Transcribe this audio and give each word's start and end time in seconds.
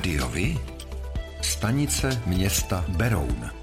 Rádiovi? 0.00 0.56
Stanice 1.42 2.22
města 2.26 2.84
Beroun. 2.88 3.59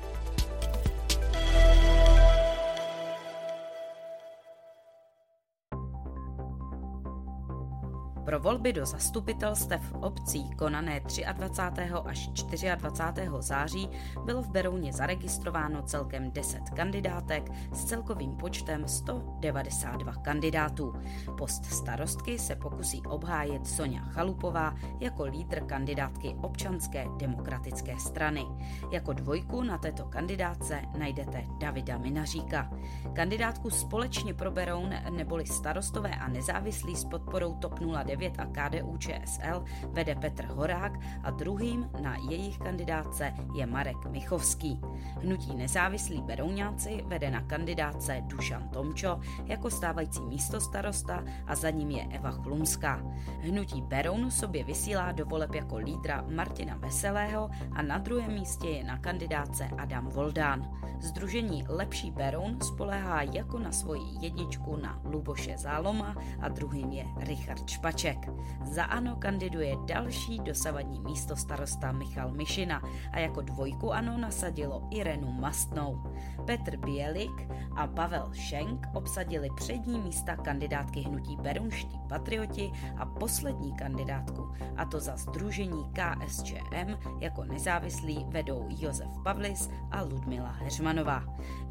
Pro 8.37 8.43
volby 8.43 8.73
do 8.73 8.85
zastupitelstev 8.85 9.93
obcí 9.93 10.49
konané 10.55 11.01
23. 11.33 11.81
až 12.05 12.27
24. 12.27 13.29
září 13.39 13.89
bylo 14.25 14.41
v 14.41 14.49
Berouně 14.49 14.93
zaregistrováno 14.93 15.81
celkem 15.81 16.31
10 16.31 16.69
kandidátek 16.69 17.51
s 17.73 17.85
celkovým 17.85 18.35
počtem 18.35 18.87
192 18.87 20.13
kandidátů. 20.13 20.93
Post 21.37 21.65
starostky 21.65 22.39
se 22.39 22.55
pokusí 22.55 23.01
obhájit 23.01 23.67
Sonja 23.67 24.01
Chalupová 24.01 24.75
jako 24.99 25.23
lídr 25.23 25.59
kandidátky 25.65 26.35
občanské 26.41 27.05
demokratické 27.17 27.99
strany. 27.99 28.45
Jako 28.91 29.13
dvojku 29.13 29.63
na 29.63 29.77
této 29.77 30.05
kandidátce 30.05 30.81
najdete 30.97 31.45
Davida 31.59 31.97
Minaříka. 31.97 32.71
Kandidátku 33.13 33.69
společně 33.69 34.33
pro 34.33 34.51
Beroun 34.51 34.93
neboli 35.09 35.45
starostové 35.45 36.15
a 36.15 36.27
nezávislí 36.27 36.95
s 36.95 37.05
podporou 37.05 37.53
TOP 37.53 37.79
09 37.79 38.26
09 38.26 38.26
a 38.37 38.45
KDU 38.45 38.97
ČSL 38.97 39.63
vede 39.83 40.15
Petr 40.15 40.45
Horák 40.45 40.91
a 41.23 41.31
druhým 41.31 41.89
na 42.01 42.15
jejich 42.29 42.57
kandidátce 42.57 43.33
je 43.55 43.65
Marek 43.65 44.05
Michovský. 44.05 44.81
Hnutí 45.21 45.55
nezávislí 45.55 46.21
Berouňáci 46.21 47.03
vede 47.07 47.31
na 47.31 47.41
kandidáce 47.41 48.21
Dušan 48.25 48.69
Tomčo 48.69 49.19
jako 49.45 49.69
stávající 49.69 50.21
místostarosta 50.21 51.23
a 51.47 51.55
za 51.55 51.69
ním 51.69 51.91
je 51.91 52.07
Eva 52.11 52.31
Chlumská. 52.31 53.01
Hnutí 53.41 53.81
Beroun 53.81 54.31
sobě 54.31 54.63
vysílá 54.63 55.11
do 55.11 55.25
voleb 55.25 55.53
jako 55.53 55.77
lídra 55.77 56.25
Martina 56.35 56.77
Veselého 56.77 57.49
a 57.71 57.81
na 57.81 57.97
druhém 57.97 58.33
místě 58.33 58.67
je 58.67 58.83
na 58.83 58.97
kandidáce 58.97 59.69
Adam 59.77 60.07
Voldán. 60.07 60.71
Združení 60.99 61.65
Lepší 61.67 62.11
Beroun 62.11 62.61
spolehá 62.61 63.21
jako 63.21 63.59
na 63.59 63.71
svoji 63.71 64.01
jedničku 64.21 64.75
na 64.75 65.01
Luboše 65.03 65.57
Záloma 65.57 66.15
a 66.39 66.49
druhým 66.49 66.91
je 66.91 67.05
Richard 67.17 67.69
Špaček. 67.69 68.16
Havlíček. 68.25 68.47
Za 68.61 68.83
ANO 68.83 69.15
kandiduje 69.15 69.75
další 69.85 70.39
dosavadní 70.39 70.99
místo 70.99 71.35
starosta 71.35 71.91
Michal 71.91 72.31
Mišina 72.31 72.81
a 73.11 73.19
jako 73.19 73.41
dvojku 73.41 73.93
ANO 73.93 74.17
nasadilo 74.17 74.87
Irenu 74.91 75.31
Mastnou. 75.31 76.03
Petr 76.45 76.77
Bělik 76.77 77.47
a 77.75 77.87
Pavel 77.87 78.29
Šenk 78.33 78.87
obsadili 78.93 79.49
přední 79.55 79.99
místa 79.99 80.35
kandidátky 80.35 81.01
hnutí 81.01 81.35
Berunští 81.35 81.99
patrioti 82.09 82.71
a 82.97 83.05
poslední 83.05 83.73
kandidátku, 83.73 84.53
a 84.77 84.85
to 84.85 84.99
za 84.99 85.17
združení 85.17 85.85
KSČM 85.93 86.97
jako 87.19 87.43
nezávislí 87.43 88.25
vedou 88.29 88.65
Josef 88.69 89.07
Pavlis 89.23 89.69
a 89.91 90.01
Ludmila 90.01 90.51
Heřmanová. 90.51 91.23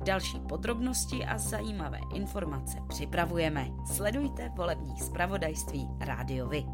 Další 0.05 0.41
podrobnosti 0.41 1.25
a 1.25 1.39
zajímavé 1.39 1.99
informace 2.15 2.79
připravujeme. 2.89 3.69
Sledujte 3.87 4.53
volební 4.57 5.01
zpravodajství 5.01 5.89
Rádio 6.01 6.36
rádiovi. 6.37 6.67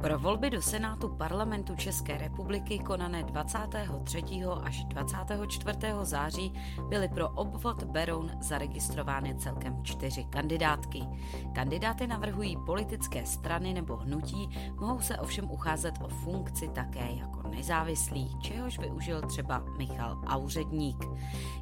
Pro 0.00 0.18
volby 0.18 0.50
do 0.50 0.62
Senátu 0.62 1.08
parlamentu 1.08 1.76
České 1.76 2.18
republiky 2.18 2.78
konané 2.78 3.22
23. 3.22 4.22
až 4.62 4.84
24. 4.84 5.78
září 6.02 6.52
byly 6.88 7.08
pro 7.08 7.28
obvod 7.28 7.84
Beroun 7.84 8.30
zaregistrovány 8.40 9.34
celkem 9.34 9.84
čtyři 9.84 10.24
kandidátky. 10.24 11.02
Kandidáty 11.54 12.06
navrhují 12.06 12.56
politické 12.66 13.26
strany 13.26 13.74
nebo 13.74 13.96
hnutí, 13.96 14.48
mohou 14.80 15.00
se 15.00 15.18
ovšem 15.18 15.50
ucházet 15.50 15.94
o 16.02 16.08
funkci 16.08 16.68
také 16.68 17.12
jako 17.12 17.48
nezávislí, 17.48 18.38
čehož 18.40 18.78
využil 18.78 19.22
třeba 19.22 19.64
Michal 19.78 20.22
Auředník. 20.26 21.04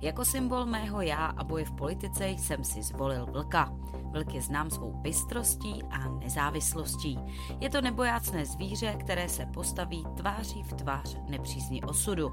Jako 0.00 0.24
symbol 0.24 0.66
mého 0.66 1.00
já 1.00 1.26
a 1.26 1.44
boje 1.44 1.64
v 1.64 1.72
politice 1.72 2.28
jsem 2.28 2.64
si 2.64 2.82
zvolil 2.82 3.26
vlka. 3.26 3.72
Vlk 4.12 4.34
je 4.34 4.42
znám 4.42 4.70
svou 4.70 4.92
bystrostí 4.92 5.82
a 5.90 6.08
nezávislostí. 6.08 7.18
Je 7.60 7.70
to 7.70 7.80
nebojácné 7.80 8.46
zvíře, 8.46 8.96
které 9.00 9.28
se 9.28 9.46
postaví 9.46 10.06
tváří 10.16 10.62
v 10.62 10.72
tvář 10.72 11.16
nepřízni 11.28 11.82
osudu. 11.82 12.30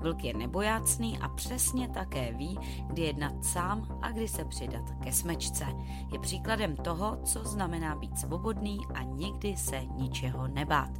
Vlk 0.00 0.24
je 0.24 0.34
nebojácný 0.34 1.18
a 1.18 1.28
přesně 1.28 1.88
také 1.88 2.32
ví, 2.32 2.58
kdy 2.86 3.02
jednat 3.02 3.44
sám 3.44 3.98
a 4.02 4.10
kdy 4.10 4.28
se 4.28 4.44
přidat 4.44 4.84
ke 5.02 5.12
smečce. 5.12 5.64
Je 6.12 6.18
příkladem 6.18 6.76
toho, 6.76 7.18
co 7.24 7.44
znamená 7.44 7.96
být 7.96 8.18
svobodný 8.18 8.78
a 8.94 9.02
nikdy 9.02 9.56
se 9.56 9.82
ničeho 9.96 10.48
nebát. 10.48 10.90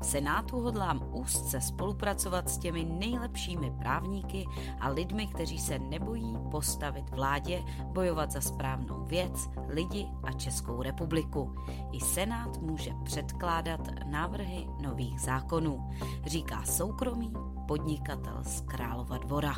V 0.00 0.06
Senátu 0.06 0.60
hodlám 0.60 1.02
úzce 1.12 1.60
spolupracovat 1.60 2.48
s 2.48 2.58
těmi 2.58 2.84
nejlepšími 2.84 3.70
právníky 3.78 4.46
a 4.80 4.88
lidmi, 4.88 5.26
kteří 5.26 5.58
se 5.58 5.78
nebojí 5.78 6.38
postavit 6.50 7.10
vládě, 7.10 7.62
bojovat 7.84 8.30
za 8.30 8.40
správnou 8.40 9.04
věc, 9.04 9.48
lidi 9.72 10.06
a 10.22 10.32
Českou 10.32 10.82
republiku. 10.82 11.54
I 11.92 12.00
Senát 12.00 12.60
může 12.60 12.90
předkládat 13.04 13.80
návrhy 14.06 14.66
nových 14.80 15.20
zákonů, 15.20 15.90
říká 16.26 16.62
soukromý 16.64 17.32
podnikatel 17.68 18.38
z 18.42 18.60
Králova 18.60 19.18
dvora. 19.18 19.54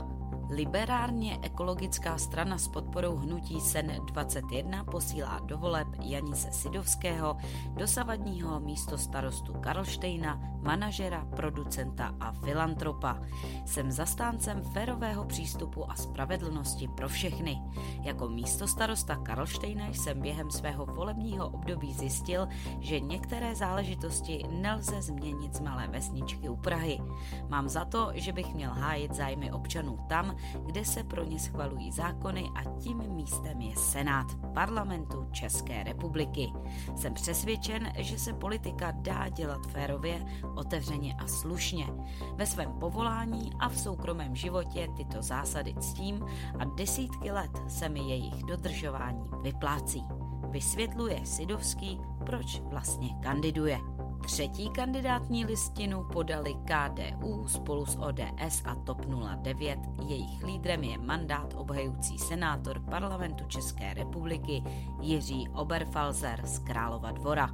Liberárně 0.50 1.38
ekologická 1.43 2.19
strana 2.19 2.59
s 2.59 2.69
podporou 2.69 3.16
hnutí 3.16 3.60
SEN 3.60 3.93
21 4.06 4.84
posílá 4.84 5.38
do 5.38 5.59
voleb 5.59 5.88
Janise 6.00 6.53
Sidovského, 6.53 7.37
dosavadního 7.77 8.60
místo 8.60 8.99
starostu 8.99 9.53
Karlštejna, 9.53 10.41
manažera, 10.62 11.27
producenta 11.37 12.15
a 12.21 12.33
filantropa. 12.33 13.21
Jsem 13.65 13.91
zastáncem 13.91 14.62
férového 14.62 15.25
přístupu 15.25 15.91
a 15.91 15.94
spravedlnosti 15.94 16.88
pro 16.88 17.09
všechny. 17.09 17.62
Jako 18.03 18.28
místo 18.28 18.66
starosta 18.66 19.16
Karlštejna 19.16 19.87
jsem 19.87 20.21
během 20.21 20.50
svého 20.50 20.87
volebního 20.87 21.49
období 21.49 21.94
zjistil, 21.94 22.49
že 22.81 23.00
některé 23.00 23.54
záležitosti 23.54 24.44
nelze 24.50 25.03
změnit 25.03 25.54
z 25.54 25.60
malé 25.60 25.88
vesničky 25.88 26.49
u 26.49 26.56
Prahy. 26.56 27.00
Mám 27.49 27.69
za 27.69 27.84
to, 27.84 28.10
že 28.15 28.33
bych 28.33 28.54
měl 28.54 28.71
hájit 28.71 29.15
zájmy 29.15 29.53
občanů 29.53 29.99
tam, 30.09 30.34
kde 30.67 30.84
se 30.84 31.05
pro 31.05 31.25
ně 31.25 31.39
schvalují 31.39 31.93
zákony 31.93 32.50
a 32.55 32.65
tím 32.65 32.99
místem 33.09 33.61
je 33.61 33.77
Senát 33.77 34.27
parlamentu 34.55 35.28
České 35.33 35.84
republiky. 35.84 36.53
Jsem 36.97 37.15
přesvědčen, 37.15 37.93
že 37.99 38.19
se 38.19 38.33
politika 38.33 38.91
dá 38.91 39.28
dělat 39.28 39.67
férově, 39.67 40.25
otevřeně 40.56 41.15
a 41.19 41.27
slušně. 41.27 41.87
Ve 42.34 42.47
svém 42.47 42.72
povolání 42.72 43.53
a 43.59 43.69
v 43.69 43.78
soukromém 43.78 44.37
životě 44.37 44.89
tyto 44.97 45.22
zásady 45.22 45.75
ctím 45.75 46.25
a 46.59 46.65
desítky 46.65 47.31
let 47.31 47.51
se 47.69 47.89
mi 47.89 48.01
jejich 48.01 48.45
dodržování 48.45 49.31
vyplácí. 49.43 50.05
Vysvětluje 50.51 51.27
Sidovský, 51.27 52.01
proč 52.27 52.61
vlastně 52.61 53.09
kandiduje. 53.22 53.94
Třetí 54.26 54.70
kandidátní 54.70 55.44
listinu 55.44 56.04
podali 56.12 56.54
KDU 56.54 57.48
spolu 57.48 57.86
s 57.86 57.98
ODS 57.98 58.62
a 58.64 58.74
TOP 58.74 59.06
09. 59.42 59.78
Jejich 60.06 60.44
lídrem 60.44 60.84
je 60.84 60.98
mandát 60.98 61.54
obhajující 61.56 62.18
senátor 62.18 62.80
parlamentu 62.80 63.44
České 63.44 63.94
republiky 63.94 64.62
Jiří 65.00 65.48
Oberfalzer 65.48 66.46
z 66.46 66.58
Králova 66.58 67.10
dvora. 67.10 67.46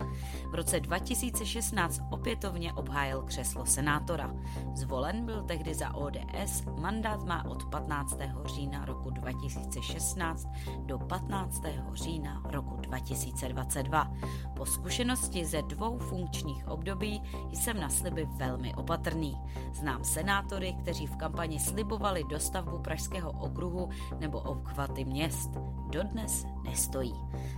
V 0.50 0.54
roce 0.54 0.81
2016 0.81 2.00
opětovně 2.10 2.72
obhájil 2.72 3.22
křeslo 3.22 3.66
senátora. 3.66 4.34
Zvolen 4.75 5.26
byl 5.26 5.42
tehdy 5.42 5.75
za 5.75 5.94
ODS, 5.94 6.64
mandát 6.81 7.25
má 7.25 7.44
od 7.44 7.64
15. 7.64 8.19
října 8.44 8.84
roku 8.84 9.10
2016 9.10 10.48
do 10.87 10.98
15. 10.98 11.62
října 11.94 12.42
roku 12.44 12.76
2022. 12.76 14.12
Po 14.56 14.66
zkušenosti 14.66 15.44
ze 15.44 15.62
dvou 15.62 15.99
funkčních 15.99 16.60
volebních 16.61 16.69
období 16.69 17.23
jsem 17.53 17.81
na 17.81 17.89
sliby 17.89 18.29
velmi 18.37 18.75
opatrný. 18.75 19.37
Znám 19.73 20.05
senátory, 20.05 20.73
kteří 20.73 21.07
v 21.07 21.17
kampani 21.17 21.61
slibovali 21.61 22.25
dostavbu 22.25 22.79
Pražského 22.79 23.31
okruhu 23.33 23.89
nebo 24.19 24.41
obchvaty 24.41 25.05
měst. 25.05 25.51
Dodnes 25.91 26.47
nestojí. 26.65 27.15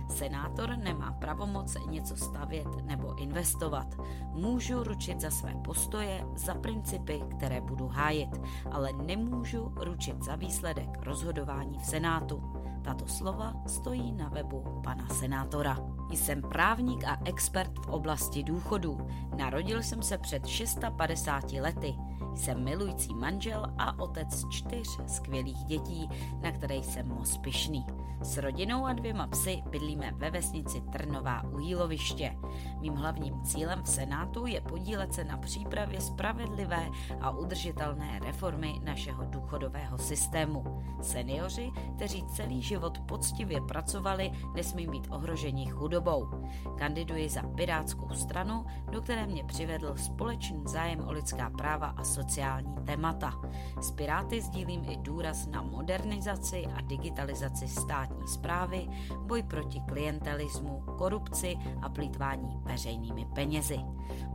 Senátor 0.09 0.77
nemá 0.77 1.11
pravomoc 1.11 1.77
něco 1.89 2.15
stavět 2.15 2.67
nebo 2.85 3.15
investovat. 3.15 3.87
Můžu 4.33 4.83
ručit 4.83 5.21
za 5.21 5.31
své 5.31 5.53
postoje, 5.55 6.25
za 6.35 6.53
principy, 6.55 7.21
které 7.37 7.61
budu 7.61 7.87
hájit, 7.87 8.41
ale 8.71 8.93
nemůžu 8.93 9.71
ručit 9.75 10.23
za 10.23 10.35
výsledek 10.35 10.89
rozhodování 11.01 11.79
v 11.79 11.85
Senátu. 11.85 12.43
Tato 12.83 13.07
slova 13.07 13.53
stojí 13.67 14.11
na 14.11 14.29
webu 14.29 14.81
pana 14.83 15.07
senátora. 15.07 15.92
Jsem 16.17 16.41
právník 16.41 17.03
a 17.03 17.17
expert 17.25 17.71
v 17.85 17.87
oblasti 17.87 18.43
důchodů. 18.43 19.07
Narodil 19.37 19.83
jsem 19.83 20.03
se 20.03 20.17
před 20.17 20.47
650 20.47 21.51
lety. 21.51 21.95
Jsem 22.35 22.63
milující 22.63 23.13
manžel 23.13 23.65
a 23.77 23.99
otec 23.99 24.45
čtyř 24.49 24.99
skvělých 25.07 25.65
dětí, 25.65 26.09
na 26.41 26.51
které 26.51 26.75
jsem 26.75 27.07
moc 27.07 27.37
pyšný. 27.37 27.85
S 28.21 28.37
rodinou 28.37 28.85
a 28.85 28.93
dvěma 28.93 29.27
psy 29.27 29.63
bydlíme 29.69 30.11
ve 30.15 30.31
vesnici 30.31 30.81
Trnová 30.81 31.43
u 31.43 31.59
Jíloviště. 31.59 32.35
Mým 32.79 32.93
hlavním 32.93 33.41
cílem 33.43 33.83
v 33.83 33.89
Senátu 33.89 34.45
je 34.45 34.61
podílet 34.61 35.13
se 35.13 35.23
na 35.23 35.37
přípravě 35.37 36.01
spravedlivé 36.01 36.89
a 37.21 37.31
udržitelné 37.31 38.19
reformy 38.19 38.79
našeho 38.83 39.23
důchodového 39.25 39.97
systému. 39.97 40.83
Seniori, 41.01 41.71
kteří 41.95 42.23
celý 42.27 42.61
život 42.61 42.99
poctivě 42.99 43.61
pracovali, 43.61 44.31
nesmí 44.55 44.87
být 44.87 45.07
ohroženi 45.09 45.65
chudobou. 45.65 46.29
Kandiduji 46.77 47.29
za 47.29 47.41
Pirátskou 47.41 48.09
stranu, 48.13 48.65
do 48.91 49.01
které 49.01 49.27
mě 49.27 49.43
přivedl 49.43 49.95
společný 49.95 50.61
zájem 50.65 51.07
o 51.07 51.11
lidská 51.11 51.49
práva 51.49 51.87
a 51.87 52.03
sociální 52.13 52.75
témata. 52.85 53.33
S 53.81 53.91
Piráty 53.91 54.41
sdílím 54.41 54.85
i 54.89 54.97
důraz 54.97 55.47
na 55.47 55.61
modernizaci 55.61 56.65
a 56.75 56.81
digitalizaci 56.81 57.67
státní 57.67 58.27
zprávy, 58.27 58.87
boj 59.17 59.43
proti 59.43 59.79
klientelismu, 59.79 60.83
korupci 60.97 61.57
a 61.81 61.89
plítvání 61.89 62.59
veřejnými 62.63 63.25
penězi. 63.35 63.79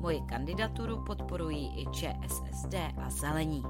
Moji 0.00 0.20
kandidaturu 0.20 1.04
podporují 1.04 1.82
i 1.82 1.86
ČSSD 1.90 2.74
a 2.74 3.10
Zelení. 3.10 3.62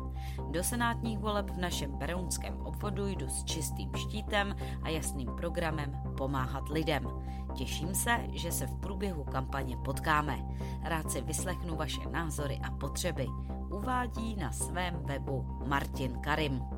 Do 0.51 0.65
senátních 0.65 1.19
voleb 1.19 1.51
v 1.51 1.59
našem 1.59 1.93
berounském 1.93 2.61
obvodu 2.61 3.07
jdu 3.07 3.29
s 3.29 3.45
čistým 3.45 3.91
štítem 3.97 4.57
a 4.83 4.89
jasným 4.89 5.31
programem 5.37 6.03
pomáhat 6.17 6.69
lidem. 6.69 7.09
Těším 7.59 7.95
se, 7.95 8.19
že 8.33 8.53
se 8.53 8.67
v 8.67 8.75
průběhu 8.75 9.25
kampaně 9.25 9.77
potkáme. 9.77 10.39
Rád 10.83 11.11
si 11.11 11.21
vyslechnu 11.21 11.77
vaše 11.77 12.09
názory 12.11 12.61
a 12.63 12.71
potřeby. 12.71 13.27
Uvádí 13.71 14.37
na 14.37 14.53
svém 14.53 14.95
webu 15.05 15.47
Martin 15.67 16.21
Karim. 16.21 16.78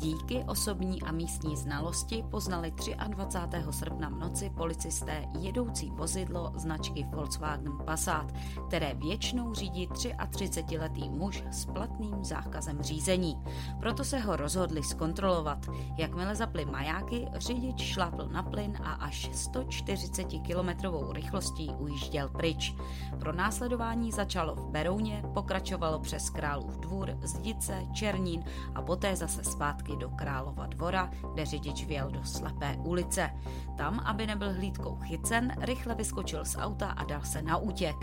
Díky 0.00 0.44
osobní 0.44 1.02
a 1.02 1.12
místní 1.12 1.56
znalosti 1.56 2.24
poznali 2.30 2.72
23. 3.08 3.64
srpna 3.70 4.08
v 4.08 4.18
noci 4.18 4.50
policisté 4.50 5.24
jedoucí 5.38 5.90
vozidlo 5.90 6.52
značky 6.56 7.06
Volkswagen 7.14 7.72
Passat, 7.84 8.32
které 8.68 8.94
většinou 8.94 9.54
řídí 9.54 9.88
33-letý 9.88 11.08
muž 11.08 11.44
s 11.50 11.64
platným 11.64 12.24
zákazem 12.24 12.82
řízení. 12.82 13.36
Proto 13.80 14.04
se 14.04 14.18
ho 14.18 14.36
rozhodli 14.36 14.82
zkontrolovat. 14.82 15.66
Jakmile 15.98 16.34
zapli 16.34 16.64
majáky, 16.64 17.28
řidič 17.34 17.82
šlápl 17.82 18.28
na 18.28 18.42
plyn 18.42 18.76
a 18.84 18.92
až 18.92 19.30
140 19.32 20.24
km 20.24 20.70
rychlostí 21.12 21.70
ujížděl 21.78 22.28
pryč. 22.28 22.74
Pro 23.18 23.32
následování 23.32 24.12
začalo 24.12 24.54
v 24.54 24.70
Berouně, 24.70 25.22
pokračovalo 25.34 25.98
přes 25.98 26.30
Králův 26.30 26.78
dvůr, 26.78 27.18
Zdice, 27.22 27.82
Černín 27.92 28.44
a 28.74 28.82
poté 28.82 29.16
zase 29.16 29.44
zpátky 29.44 29.89
zpátky 29.90 29.96
do 29.96 30.10
Králova 30.10 30.66
dvora, 30.66 31.10
kde 31.32 31.46
řidič 31.46 31.84
vjel 31.84 32.10
do 32.10 32.24
slepé 32.24 32.76
ulice. 32.84 33.30
Tam, 33.76 34.00
aby 34.04 34.26
nebyl 34.26 34.52
hlídkou 34.52 34.96
chycen, 34.96 35.52
rychle 35.60 35.94
vyskočil 35.94 36.44
z 36.44 36.56
auta 36.56 36.90
a 36.90 37.04
dal 37.04 37.22
se 37.22 37.42
na 37.42 37.56
útěk. 37.56 37.96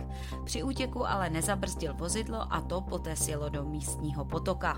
Při 0.46 0.64
útěku 0.64 1.08
ale 1.08 1.30
nezabrzdil 1.30 1.94
vozidlo 1.94 2.54
a 2.54 2.62
to 2.62 2.82
poté 2.82 3.16
sjelo 3.16 3.50
do 3.50 3.64
místního 3.64 4.26
potoka. 4.26 4.78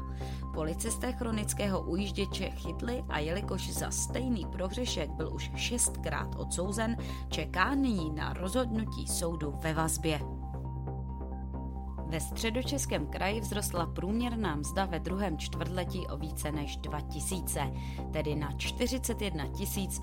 Policisté 0.54 1.12
chronického 1.14 1.82
ujížděče 1.82 2.50
chytli 2.50 3.04
a 3.10 3.20
jelikož 3.20 3.70
za 3.72 3.92
stejný 3.92 4.46
prohřešek 4.46 5.10
byl 5.10 5.34
už 5.34 5.52
šestkrát 5.56 6.36
odsouzen, 6.36 6.98
čeká 7.30 7.76
nyní 7.76 8.12
na 8.12 8.34
rozhodnutí 8.34 9.08
soudu 9.08 9.54
ve 9.62 9.74
vazbě. 9.74 10.39
Ve 12.10 12.20
středočeském 12.20 13.08
kraji 13.08 13.42
vzrostla 13.42 13.86
průměrná 13.86 14.56
mzda 14.56 14.86
ve 14.86 15.00
druhém 15.00 15.38
čtvrtletí 15.38 16.08
o 16.08 16.18
více 16.18 16.52
než 16.52 16.78
2000, 16.78 17.72
tedy 18.14 18.36
na 18.36 18.52
41 18.52 19.46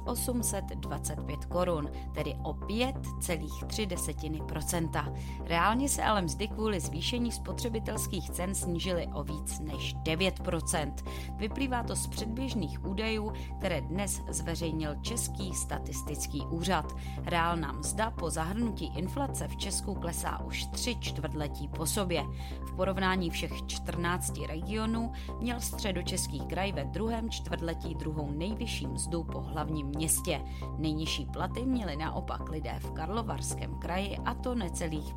825 0.04 1.44
korun, 1.44 1.90
tedy 2.14 2.36
o 2.42 2.52
5,3% 2.52 5.14
Reálně 5.44 5.88
se 5.88 6.02
ale 6.02 6.22
mzdy 6.22 6.48
kvůli 6.48 6.80
zvýšení 6.80 7.32
spotřebitelských 7.32 8.30
cen 8.30 8.54
snížily 8.54 9.08
o 9.14 9.22
víc 9.22 9.60
než 9.60 9.96
9% 9.96 10.92
Vyplývá 11.36 11.82
to 11.82 11.96
z 11.96 12.06
předběžných 12.06 12.84
údajů, 12.84 13.32
které 13.58 13.80
dnes 13.80 14.22
zveřejnil 14.28 14.96
Český 15.02 15.54
statistický 15.54 16.40
úřad. 16.40 16.96
Reálná 17.24 17.72
mzda 17.72 18.10
po 18.10 18.30
zahrnutí 18.30 18.92
inflace 18.96 19.48
v 19.48 19.56
Česku 19.56 19.94
klesá 19.94 20.44
už 20.44 20.66
tři 20.66 20.96
čtvrtletí 21.00 21.68
po 21.68 21.86
sobě. 21.96 22.24
V 22.66 22.76
porovnání 22.76 23.30
všech 23.30 23.66
14 23.66 24.38
regionů 24.48 25.12
měl 25.40 25.60
středočeský 25.60 26.40
kraj 26.40 26.72
ve 26.72 26.84
druhém 26.84 27.30
čtvrtletí 27.30 27.94
druhou 27.94 28.30
nejvyšší 28.30 28.86
mzdu 28.86 29.24
po 29.24 29.40
hlavním 29.40 29.86
městě. 29.86 30.40
Nejnižší 30.78 31.26
platy 31.26 31.66
měli 31.66 31.96
naopak 31.96 32.48
lidé 32.48 32.76
v 32.78 32.90
Karlovarském 32.90 33.74
kraji 33.74 34.18
a 34.24 34.34
to 34.34 34.54
necelých 34.54 35.14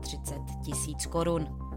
35 0.00 0.56
tisíc 0.64 1.06
korun. 1.06 1.67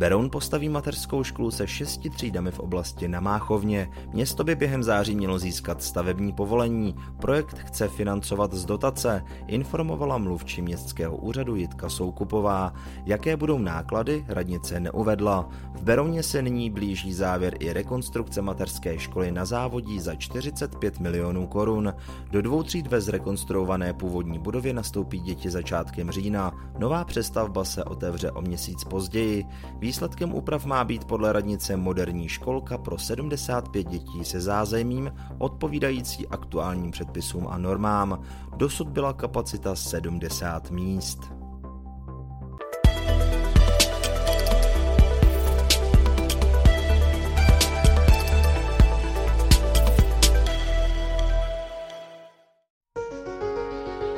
Beroun 0.00 0.30
postaví 0.30 0.68
mateřskou 0.68 1.24
školu 1.24 1.50
se 1.50 1.66
šesti 1.66 2.10
třídami 2.10 2.50
v 2.50 2.58
oblasti 2.58 3.08
na 3.08 3.20
Máchovně. 3.20 3.90
Město 4.12 4.44
by 4.44 4.54
během 4.54 4.82
září 4.82 5.14
mělo 5.14 5.38
získat 5.38 5.82
stavební 5.82 6.32
povolení. 6.32 6.94
Projekt 7.20 7.58
chce 7.58 7.88
financovat 7.88 8.52
z 8.52 8.64
dotace, 8.64 9.24
informovala 9.46 10.18
mluvčí 10.18 10.62
městského 10.62 11.16
úřadu 11.16 11.56
Jitka 11.56 11.88
Soukupová. 11.88 12.72
Jaké 13.06 13.36
budou 13.36 13.58
náklady, 13.58 14.24
radnice 14.28 14.80
neuvedla. 14.80 15.48
V 15.74 15.82
Berouně 15.82 16.22
se 16.22 16.42
nyní 16.42 16.70
blíží 16.70 17.12
závěr 17.12 17.56
i 17.58 17.72
rekonstrukce 17.72 18.42
mateřské 18.42 18.98
školy 18.98 19.30
na 19.30 19.44
závodí 19.44 20.00
za 20.00 20.14
45 20.14 21.00
milionů 21.00 21.46
korun. 21.46 21.94
Do 22.30 22.42
dvou 22.42 22.62
tříd 22.62 22.86
ve 22.86 23.00
zrekonstruované 23.00 23.92
původní 23.92 24.38
budově 24.38 24.72
nastoupí 24.72 25.20
děti 25.20 25.50
začátkem 25.50 26.10
října. 26.10 26.52
Nová 26.78 27.04
přestavba 27.04 27.64
se 27.64 27.84
otevře 27.84 28.30
o 28.30 28.42
měsíc 28.42 28.84
později. 28.84 29.44
Výsledkem 29.90 30.34
úprav 30.34 30.64
má 30.64 30.84
být 30.84 31.04
podle 31.04 31.32
radnice 31.32 31.76
moderní 31.76 32.28
školka 32.28 32.78
pro 32.78 32.98
75 32.98 33.86
dětí 33.86 34.24
se 34.24 34.40
zázemím 34.40 35.12
odpovídající 35.38 36.28
aktuálním 36.28 36.90
předpisům 36.90 37.46
a 37.50 37.58
normám. 37.58 38.22
Dosud 38.56 38.88
byla 38.88 39.12
kapacita 39.12 39.74
70 39.74 40.70
míst. 40.70 41.18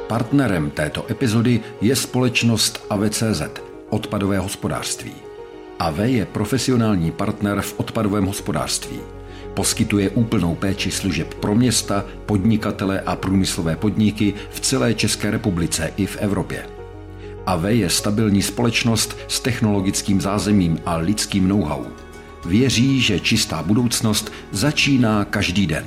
Partnerem 0.09 0.71
této 0.71 1.11
epizody 1.11 1.61
je 1.81 1.97
společnost 1.97 2.87
AVCZ, 2.91 3.43
odpadové 3.91 4.39
hospodářství. 4.39 5.32
AV 5.83 5.99
je 5.99 6.27
profesionální 6.27 7.11
partner 7.11 7.61
v 7.61 7.75
odpadovém 7.77 8.25
hospodářství. 8.25 8.99
Poskytuje 9.55 10.11
úplnou 10.11 10.55
péči 10.55 10.91
služeb 10.91 11.35
pro 11.35 11.55
města, 11.55 12.05
podnikatele 12.27 13.01
a 13.01 13.17
průmyslové 13.17 13.77
podniky 13.77 14.35
v 14.51 14.61
celé 14.61 14.95
České 14.95 15.31
republice 15.31 15.93
i 15.97 16.07
v 16.07 16.17
Evropě. 16.17 16.67
AV 17.47 17.65
je 17.65 17.91
stabilní 17.91 18.43
společnost 18.43 19.17
s 19.29 19.41
technologickým 19.41 20.21
zázemím 20.21 20.79
a 20.87 20.97
lidským 20.97 21.49
know-how. 21.49 21.85
Věří, 22.47 23.01
že 23.01 23.21
čistá 23.21 23.63
budoucnost 23.63 24.33
začíná 24.53 25.25
každý 25.25 25.67
den. 25.67 25.87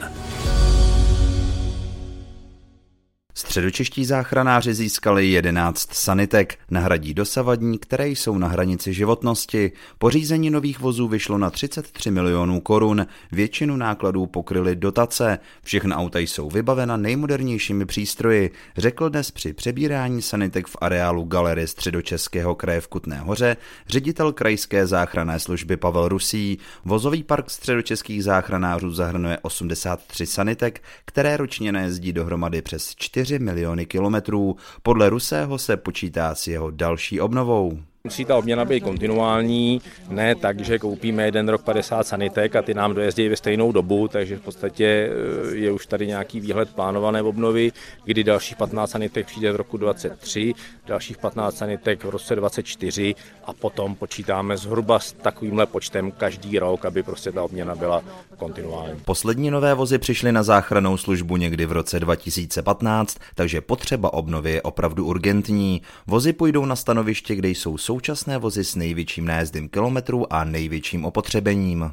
Středočeští 3.37 4.05
záchranáři 4.05 4.73
získali 4.73 5.27
11 5.27 5.93
sanitek, 5.93 6.59
nahradí 6.71 7.13
dosavadní, 7.13 7.77
které 7.79 8.09
jsou 8.09 8.37
na 8.37 8.47
hranici 8.47 8.93
životnosti. 8.93 9.71
Pořízení 9.97 10.49
nových 10.49 10.79
vozů 10.79 11.07
vyšlo 11.07 11.37
na 11.37 11.49
33 11.49 12.11
milionů 12.11 12.59
korun, 12.59 13.07
většinu 13.31 13.77
nákladů 13.77 14.25
pokryly 14.25 14.75
dotace, 14.75 15.39
všechna 15.63 15.97
auta 15.97 16.19
jsou 16.19 16.49
vybavena 16.49 16.97
nejmodernějšími 16.97 17.85
přístroji, 17.85 18.51
řekl 18.77 19.09
dnes 19.09 19.31
při 19.31 19.53
přebírání 19.53 20.21
sanitek 20.21 20.67
v 20.67 20.77
areálu 20.81 21.23
Galerie 21.23 21.67
Středočeského 21.67 22.55
kraje 22.55 22.81
v 22.81 22.87
Kutné 22.87 23.19
hoře 23.19 23.57
ředitel 23.87 24.33
krajské 24.33 24.87
záchranné 24.87 25.39
služby 25.39 25.77
Pavel 25.77 26.07
Rusí. 26.07 26.57
Vozový 26.85 27.23
park 27.23 27.49
středočeských 27.49 28.23
záchranářů 28.23 28.91
zahrnuje 28.91 29.37
83 29.41 30.25
sanitek, 30.25 30.83
které 31.05 31.37
ročně 31.37 31.71
nejezdí 31.71 32.13
dohromady 32.13 32.61
přes 32.61 32.95
4 32.95 33.24
miliony 33.39 33.85
kilometrů. 33.85 34.55
Podle 34.83 35.09
Rusého 35.09 35.57
se 35.57 35.77
počítá 35.77 36.35
s 36.35 36.47
jeho 36.47 36.71
další 36.71 37.21
obnovou. 37.21 37.79
Musí 38.05 38.25
ta 38.25 38.37
obměna 38.37 38.65
být 38.65 38.83
kontinuální, 38.83 39.81
ne 40.09 40.35
tak, 40.35 40.59
že 40.59 40.79
koupíme 40.79 41.25
jeden 41.25 41.49
rok 41.49 41.63
50 41.63 42.07
sanitek 42.07 42.55
a 42.55 42.61
ty 42.61 42.73
nám 42.73 42.93
dojezdí 42.93 43.29
ve 43.29 43.35
stejnou 43.35 43.71
dobu, 43.71 44.07
takže 44.07 44.37
v 44.37 44.41
podstatě 44.41 44.85
eh, 44.85 45.55
je 45.55 45.71
už 45.71 45.85
tady 45.85 46.07
nějaký 46.07 46.39
výhled 46.39 46.69
plánované 46.69 47.21
obnovy, 47.21 47.71
kdy 48.03 48.23
dalších 48.23 48.57
15 48.57 48.91
sanitek 48.91 49.25
přijde 49.25 49.51
v 49.51 49.55
roku 49.55 49.77
23, 49.77 50.53
dalších 50.87 51.17
15 51.17 51.57
sanitek 51.57 52.03
v 52.03 52.09
roce 52.09 52.35
24 52.35 53.15
a 53.45 53.53
potom 53.53 53.95
počítáme 53.95 54.57
zhruba 54.57 54.99
s 54.99 55.11
takovýmhle 55.11 55.65
počtem 55.65 56.11
každý 56.11 56.59
rok, 56.59 56.85
aby 56.85 57.03
prostě 57.03 57.31
ta 57.31 57.43
obměna 57.43 57.75
byla 57.75 58.03
kontinuální. 58.37 58.99
Poslední 59.05 59.51
nové 59.51 59.73
vozy 59.73 59.97
přišly 59.97 60.31
na 60.31 60.43
záchranou 60.43 60.97
službu 60.97 61.37
někdy 61.37 61.65
v 61.65 61.71
roce 61.71 61.99
2015, 61.99 63.17
takže 63.35 63.61
potřeba 63.61 64.13
obnovy 64.13 64.51
je 64.51 64.61
opravdu 64.61 65.05
urgentní. 65.05 65.81
Vozy 66.07 66.33
půjdou 66.33 66.65
na 66.65 66.75
stanoviště, 66.75 67.35
kde 67.35 67.49
jsou 67.49 67.77
současné 67.95 68.37
vozy 68.37 68.63
s 68.63 68.75
největším 68.75 69.25
nájezdem 69.25 69.69
kilometrů 69.69 70.33
a 70.33 70.43
největším 70.43 71.05
opotřebením. 71.05 71.91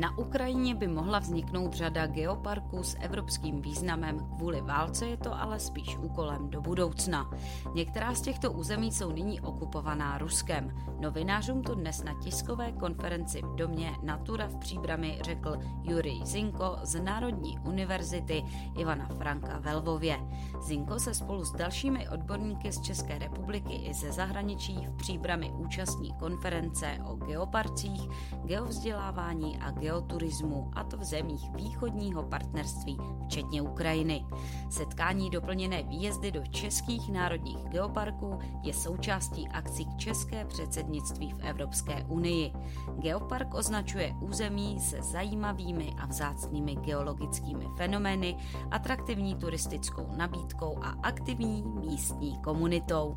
Na 0.00 0.18
Ukrajině 0.18 0.74
by 0.74 0.88
mohla 0.88 1.18
vzniknout 1.18 1.72
řada 1.74 2.06
geoparků 2.06 2.82
s 2.82 2.96
evropským 3.00 3.62
významem, 3.62 4.18
kvůli 4.36 4.60
válce 4.60 5.06
je 5.06 5.16
to 5.16 5.40
ale 5.40 5.60
spíš 5.60 5.96
úkolem 5.96 6.50
do 6.50 6.60
budoucna. 6.60 7.30
Některá 7.74 8.14
z 8.14 8.20
těchto 8.20 8.52
území 8.52 8.92
jsou 8.92 9.12
nyní 9.12 9.40
okupovaná 9.40 10.18
Ruskem. 10.18 10.70
Novinářům 11.00 11.62
to 11.62 11.74
dnes 11.74 12.04
na 12.04 12.14
tiskové 12.22 12.72
konferenci 12.72 13.42
v 13.42 13.54
domě 13.54 13.92
Natura 14.02 14.46
v 14.46 14.56
Příbrami 14.56 15.18
řekl 15.24 15.58
Jurij 15.82 16.20
Zinko 16.24 16.76
z 16.82 17.02
Národní 17.02 17.58
univerzity 17.58 18.44
Ivana 18.78 19.06
Franka 19.06 19.58
ve 19.58 19.74
Lvově. 19.74 20.16
Zinko 20.60 20.98
se 20.98 21.14
spolu 21.14 21.44
s 21.44 21.52
dalšími 21.52 22.08
odborníky 22.08 22.72
z 22.72 22.80
České 22.80 23.18
republiky 23.18 23.74
i 23.74 23.94
ze 23.94 24.12
zahraničí 24.12 24.86
v 24.86 24.96
Příbrami 24.96 25.50
účastní 25.50 26.12
konference 26.12 26.98
o 27.04 27.14
geoparcích, 27.14 28.08
geovzdělávání 28.44 29.58
a 29.58 29.70
geoturismu, 29.90 30.70
a 30.74 30.84
to 30.84 30.96
v 30.96 31.04
zemích 31.04 31.50
východního 31.54 32.22
partnerství, 32.22 32.98
včetně 33.24 33.62
Ukrajiny. 33.62 34.26
Setkání 34.70 35.30
doplněné 35.30 35.82
výjezdy 35.82 36.32
do 36.32 36.46
českých 36.46 37.12
národních 37.12 37.58
geoparků 37.68 38.38
je 38.62 38.72
součástí 38.72 39.48
akcí 39.48 39.84
k 39.84 39.96
české 39.96 40.44
předsednictví 40.44 41.32
v 41.32 41.40
Evropské 41.40 42.04
unii. 42.08 42.52
Geopark 42.98 43.54
označuje 43.54 44.14
území 44.20 44.80
se 44.80 45.02
zajímavými 45.02 45.94
a 45.98 46.06
vzácnými 46.06 46.76
geologickými 46.76 47.66
fenomény, 47.76 48.36
atraktivní 48.70 49.34
turistickou 49.34 50.06
nabídkou 50.16 50.78
a 50.82 50.88
aktivní 51.02 51.62
místní 51.62 52.38
komunitou. 52.42 53.16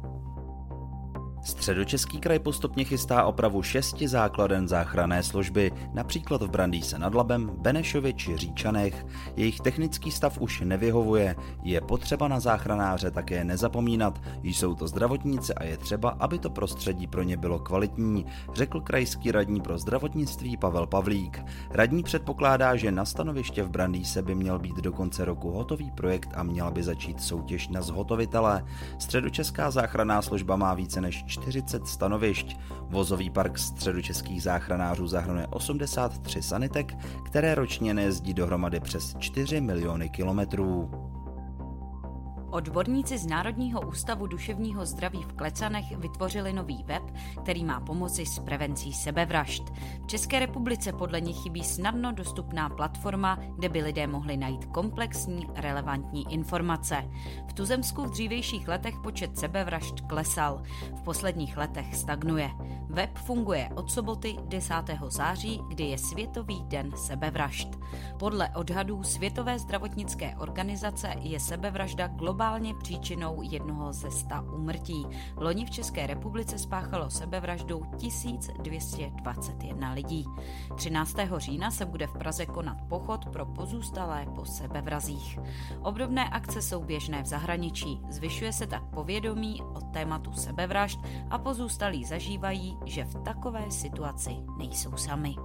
Středočeský 1.44 2.20
kraj 2.20 2.40
postupně 2.40 2.84
chystá 2.84 3.24
opravu 3.24 3.64
šesti 3.64 4.08
základen 4.08 4.68
záchranné 4.68 5.24
služby, 5.24 5.72
například 5.94 6.42
v 6.42 6.50
Brandýse 6.50 7.00
nad 7.00 7.16
Labem, 7.16 7.52
Benešově 7.58 8.14
či 8.14 8.38
Říčanech. 8.38 9.06
Jejich 9.36 9.60
technický 9.60 10.12
stav 10.12 10.38
už 10.42 10.62
nevyhovuje, 10.62 11.36
je 11.64 11.82
potřeba 11.82 12.28
na 12.28 12.40
záchranáře 12.40 13.12
také 13.12 13.44
nezapomínat, 13.44 14.22
jsou 14.44 14.76
to 14.76 14.88
zdravotníci 14.88 15.54
a 15.54 15.64
je 15.64 15.78
třeba, 15.78 16.10
aby 16.10 16.40
to 16.40 16.50
prostředí 16.50 17.08
pro 17.08 17.24
ně 17.24 17.38
bylo 17.38 17.60
kvalitní, 17.60 18.26
řekl 18.54 18.82
krajský 18.82 19.32
radní 19.32 19.62
pro 19.62 19.78
zdravotnictví 19.78 20.58
Pavel 20.58 20.88
Pavlík. 20.88 21.42
Radní 21.72 22.04
předpokládá, 22.04 22.76
že 22.76 22.92
na 22.92 23.06
stanoviště 23.06 23.64
v 23.64 23.70
Brandýse 23.70 24.22
by 24.22 24.36
měl 24.36 24.60
být 24.60 24.76
do 24.76 24.92
konce 24.92 25.26
roku 25.26 25.52
hotový 25.52 25.92
projekt 25.92 26.30
a 26.36 26.44
měla 26.44 26.72
by 26.72 26.84
začít 26.84 27.22
soutěž 27.22 27.68
na 27.68 27.82
zhotovitele. 27.82 28.66
Středočeská 29.00 29.72
záchranná 29.72 30.22
služba 30.22 30.56
má 30.56 30.74
více 30.74 31.02
než 31.02 31.24
40 31.34 31.88
stanovišť. 31.88 32.56
Vozový 32.90 33.30
park 33.30 33.58
středočeských 33.58 34.44
záchranářů 34.44 35.08
zahrnuje 35.08 35.48
83 35.48 36.42
sanitek, 36.42 36.98
které 37.26 37.56
ročně 37.56 37.94
nejezdí 37.94 38.34
dohromady 38.34 38.80
přes 38.80 39.16
4 39.20 39.62
miliony 39.62 40.10
kilometrů. 40.10 40.92
Odborníci 42.54 43.18
z 43.18 43.26
Národního 43.26 43.82
ústavu 43.82 44.28
duševního 44.28 44.86
zdraví 44.86 45.24
v 45.24 45.34
Klecanech 45.34 45.98
vytvořili 45.98 46.54
nový 46.54 46.84
web, 46.84 47.04
který 47.42 47.66
má 47.66 47.80
pomoci 47.80 48.26
s 48.26 48.40
prevencí 48.40 48.94
sebevražd. 48.94 49.64
V 50.04 50.08
České 50.08 50.40
republice 50.40 50.94
podle 50.94 51.22
nich 51.22 51.38
chybí 51.38 51.64
snadno 51.64 52.12
dostupná 52.12 52.70
platforma, 52.70 53.40
kde 53.56 53.70
by 53.70 53.82
lidé 53.82 54.08
mohli 54.08 54.38
najít 54.38 54.66
komplexní, 54.66 55.48
relevantní 55.56 56.34
informace. 56.34 57.10
V 57.48 57.54
Tuzemsku 57.54 58.04
v 58.04 58.12
dřívějších 58.12 58.68
letech 58.68 58.96
počet 59.04 59.38
sebevražd 59.38 60.02
klesal, 60.02 60.64
v 60.96 61.02
posledních 61.02 61.58
letech 61.58 61.96
stagnuje. 61.96 62.50
Web 62.90 63.18
funguje 63.18 63.70
od 63.76 63.92
soboty 63.92 64.38
10. 64.46 64.74
září, 65.08 65.62
kdy 65.68 65.84
je 65.84 65.98
Světový 65.98 66.64
den 66.64 66.92
sebevražd. 66.96 67.80
Podle 68.20 68.50
odhadů 68.50 69.04
Světové 69.04 69.60
zdravotnické 69.60 70.36
organizace 70.36 71.14
je 71.20 71.40
sebevražda 71.40 72.08
globální 72.08 72.43
globálně 72.44 72.74
příčinou 72.74 73.42
jednoho 73.42 73.94
ze 73.94 74.12
sta 74.12 74.42
úmrtí. 74.42 75.06
Loni 75.36 75.66
v 75.66 75.70
České 75.70 76.08
republice 76.08 76.58
spáchalo 76.58 77.10
sebevraždu 77.10 77.82
1221 77.98 79.94
lidí. 79.94 80.26
13. 80.76 81.16
října 81.38 81.72
se 81.72 81.86
bude 81.86 82.08
v 82.08 82.14
Praze 82.14 82.46
konat 82.46 82.78
pochod 82.90 83.26
pro 83.26 83.46
pozůstalé 83.46 84.26
po 84.36 84.46
sebevrazích. 84.46 85.40
Obdobné 85.82 86.30
akce 86.30 86.62
jsou 86.62 86.84
běžné 86.84 87.24
v 87.24 87.28
zahraničí. 87.28 88.02
Zvyšuje 88.10 88.54
se 88.54 88.68
tak 88.68 88.84
povědomí 88.84 89.62
o 89.62 89.82
tématu 89.82 90.34
sebevražd 90.34 91.00
a 91.30 91.38
pozůstalí 91.38 92.06
zažívají, 92.06 92.78
že 92.86 93.04
v 93.04 93.24
takové 93.24 93.72
situaci 93.72 94.36
nejsou 94.58 94.98
sami. 94.98 95.36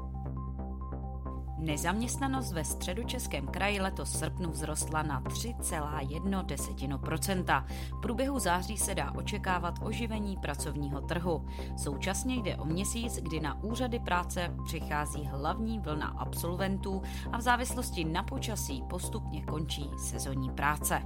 Nezaměstnanost 1.59 2.53
ve 2.53 2.65
středočeském 2.65 3.47
kraji 3.47 3.81
letos 3.81 4.13
srpnu 4.13 4.53
vzrostla 4.53 5.03
na 5.03 5.23
3,1%. 5.23 7.65
V 7.93 8.01
průběhu 8.01 8.39
září 8.39 8.77
se 8.77 8.95
dá 8.95 9.13
očekávat 9.13 9.75
oživení 9.83 10.37
pracovního 10.37 11.01
trhu. 11.01 11.47
Současně 11.77 12.37
jde 12.37 12.57
o 12.57 12.65
měsíc, 12.65 13.17
kdy 13.17 13.41
na 13.41 13.63
úřady 13.63 13.99
práce 13.99 14.55
přichází 14.65 15.27
hlavní 15.27 15.79
vlna 15.79 16.07
absolventů 16.07 17.03
a 17.33 17.39
v 17.39 17.41
závislosti 17.41 18.05
na 18.05 18.23
počasí 18.23 18.83
postupně 18.91 19.43
končí 19.43 19.91
sezonní 19.99 20.51
práce. 20.51 21.03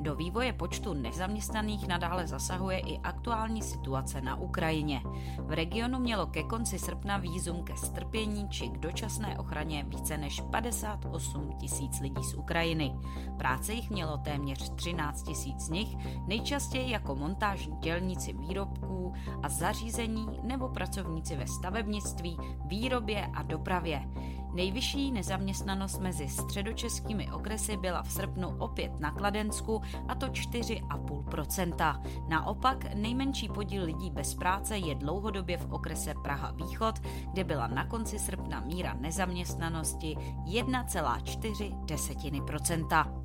Do 0.00 0.14
vývoje 0.14 0.52
počtu 0.52 0.94
nezaměstnaných 0.94 1.88
nadále 1.88 2.26
zasahuje 2.26 2.78
i 2.78 2.98
aktuální 2.98 3.62
situace 3.62 4.20
na 4.20 4.36
Ukrajině. 4.36 5.02
V 5.38 5.52
regionu 5.52 5.98
mělo 5.98 6.26
ke 6.26 6.42
konci 6.42 6.78
srpna 6.78 7.16
výzum 7.16 7.64
ke 7.64 7.76
strpění 7.76 8.48
či 8.48 8.68
k 8.68 8.78
dočasné 8.78 9.38
ochraně 9.38 9.86
více 9.94 10.18
než 10.18 10.40
58 10.40 11.52
tisíc 11.58 12.00
lidí 12.00 12.24
z 12.24 12.34
Ukrajiny. 12.34 12.94
Práce 13.38 13.72
jich 13.72 13.90
mělo 13.90 14.18
téměř 14.18 14.70
13 14.74 15.22
tisíc 15.22 15.60
z 15.60 15.68
nich, 15.68 15.96
nejčastěji 16.26 16.90
jako 16.90 17.14
montážní 17.14 17.76
dělníci 17.80 18.32
výrobků 18.32 19.12
a 19.42 19.48
zařízení 19.48 20.26
nebo 20.42 20.68
pracovníci 20.68 21.36
ve 21.36 21.46
stavebnictví, 21.46 22.38
výrobě 22.66 23.26
a 23.34 23.42
dopravě. 23.42 24.08
Nejvyšší 24.54 25.12
nezaměstnanost 25.12 26.00
mezi 26.00 26.28
středočeskými 26.28 27.32
okresy 27.32 27.76
byla 27.76 28.02
v 28.02 28.12
srpnu 28.12 28.56
opět 28.58 29.00
na 29.00 29.10
Kladensku 29.10 29.82
a 30.08 30.14
to 30.14 30.26
4,5%. 30.26 32.02
Naopak 32.28 32.94
nejmenší 32.94 33.48
podíl 33.48 33.84
lidí 33.84 34.10
bez 34.10 34.34
práce 34.34 34.78
je 34.78 34.94
dlouhodobě 34.94 35.58
v 35.58 35.72
okrese 35.72 36.14
Praha 36.22 36.50
Východ, 36.50 36.98
kde 37.32 37.44
byla 37.44 37.66
na 37.66 37.86
konci 37.86 38.18
srpna 38.18 38.60
míra 38.60 38.94
nezaměstnanosti 39.00 40.16
1,4%. 40.44 43.23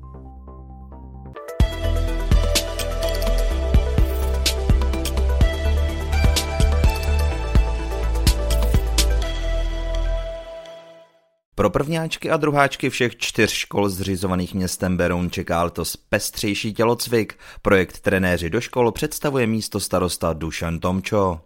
Pro 11.60 11.70
prvňáčky 11.70 12.30
a 12.30 12.36
druháčky 12.36 12.90
všech 12.90 13.16
čtyř 13.16 13.50
škol 13.50 13.88
zřizovaných 13.88 14.54
městem 14.54 14.96
Beroun 14.96 15.30
čeká 15.30 15.62
letos 15.62 15.96
pestřejší 15.96 16.74
tělocvik. 16.74 17.34
Projekt 17.62 18.00
Trenéři 18.00 18.50
do 18.50 18.60
škol 18.60 18.92
představuje 18.92 19.46
místo 19.46 19.80
starosta 19.80 20.32
Dušan 20.32 20.78
Tomčo. 20.78 21.38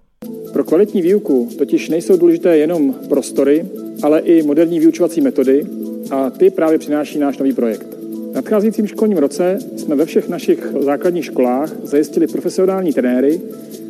Pro 0.52 0.64
kvalitní 0.64 1.02
výuku 1.02 1.50
totiž 1.59 1.88
nejsou 1.88 2.16
důležité 2.16 2.56
jenom 2.56 2.94
prostory, 3.09 3.66
ale 4.02 4.21
i 4.21 4.42
moderní 4.42 4.78
vyučovací 4.78 5.21
metody 5.21 5.66
a 6.11 6.30
ty 6.30 6.50
právě 6.50 6.78
přináší 6.78 7.18
náš 7.18 7.38
nový 7.38 7.52
projekt. 7.52 7.87
V 8.30 8.35
nadcházejícím 8.35 8.87
školním 8.87 9.18
roce 9.18 9.59
jsme 9.76 9.97
ve 9.97 10.06
všech 10.06 10.28
našich 10.28 10.66
základních 10.80 11.25
školách 11.25 11.71
zajistili 11.83 12.26
profesionální 12.26 12.92
trenéry, 12.92 13.40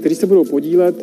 kteří 0.00 0.14
se 0.14 0.26
budou 0.26 0.44
podílet 0.44 0.94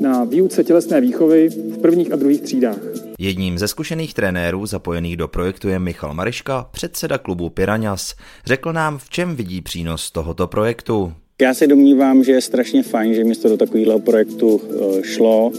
na 0.00 0.24
výuce 0.24 0.64
tělesné 0.64 1.00
výchovy 1.00 1.48
v 1.48 1.78
prvních 1.78 2.12
a 2.12 2.16
druhých 2.16 2.40
třídách. 2.40 3.07
Jedním 3.20 3.58
ze 3.58 3.68
zkušených 3.68 4.14
trenérů 4.14 4.66
zapojených 4.66 5.16
do 5.16 5.28
projektu 5.28 5.68
je 5.68 5.78
Michal 5.78 6.14
Mariška, 6.14 6.68
předseda 6.70 7.18
klubu 7.18 7.50
Piranhas. 7.50 8.14
Řekl 8.46 8.72
nám, 8.72 8.98
v 8.98 9.10
čem 9.10 9.36
vidí 9.36 9.60
přínos 9.60 10.10
tohoto 10.10 10.46
projektu. 10.46 11.12
Já 11.42 11.54
se 11.54 11.66
domnívám, 11.66 12.24
že 12.24 12.32
je 12.32 12.40
strašně 12.40 12.82
fajn, 12.82 13.14
že 13.14 13.24
město 13.24 13.48
do 13.48 13.56
takového 13.56 13.98
projektu 13.98 14.60
eh, 14.62 15.02
šlo 15.04 15.52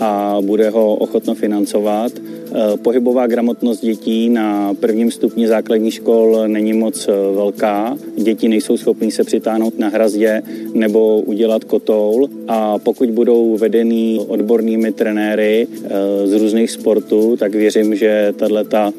a 0.00 0.38
bude 0.40 0.70
ho 0.70 0.94
ochotno 0.94 1.34
financovat. 1.34 2.12
Eh, 2.54 2.76
pohybová 2.76 3.26
gramotnost 3.26 3.80
dětí 3.80 4.28
na 4.28 4.74
prvním 4.74 5.10
stupni 5.10 5.48
základních 5.48 5.94
škol 5.94 6.44
není 6.46 6.72
moc 6.72 7.08
eh, 7.08 7.12
velká. 7.34 7.96
Děti 8.16 8.48
nejsou 8.48 8.76
schopní 8.76 9.10
se 9.10 9.24
přitáhnout 9.24 9.78
na 9.78 9.88
hrazdě 9.88 10.42
nebo 10.74 11.20
udělat 11.20 11.64
kotoul 11.64 12.28
a 12.48 12.78
pokud 12.78 13.10
budou 13.10 13.56
vedený 13.56 14.20
odbornými 14.28 14.92
trenéry 14.92 15.66
z 16.24 16.32
různých 16.32 16.70
sportů, 16.70 17.36
tak 17.36 17.54
věřím, 17.54 17.94
že 17.96 18.34
tato 18.36 18.92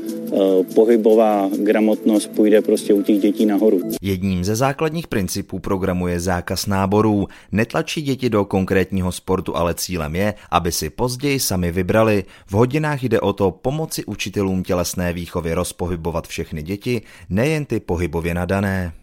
pohybová 0.76 1.50
gramotnost 1.64 2.28
půjde 2.28 2.62
prostě 2.62 2.94
u 2.94 3.02
těch 3.02 3.20
dětí 3.20 3.46
nahoru. 3.46 3.82
Jedním 4.02 4.44
ze 4.44 4.56
základních 4.56 5.08
principů 5.08 5.60
programu 5.60 6.08
je 6.08 6.20
zákaz 6.20 6.66
náborů. 6.68 7.28
Netlačí 7.52 8.02
děti 8.02 8.30
do 8.30 8.46
konkrétního 8.46 9.12
sportu, 9.12 9.58
ale 9.58 9.74
cílem 9.74 10.16
je, 10.16 10.34
aby 10.52 10.72
si 10.72 10.90
později 10.90 11.40
sami 11.40 11.72
vybrali. 11.72 12.24
V 12.48 12.52
hodinách 12.52 13.04
jde 13.04 13.20
o 13.20 13.34
to 13.34 13.52
pomoci 13.52 14.06
učitelům 14.06 14.64
tělesné 14.64 15.14
výchovy 15.14 15.54
rozpohybovat 15.54 16.28
všechny 16.28 16.64
děti, 16.64 17.02
nejen 17.30 17.66
ty 17.66 17.80
pohybově 17.80 18.34
nadané. 18.34 18.94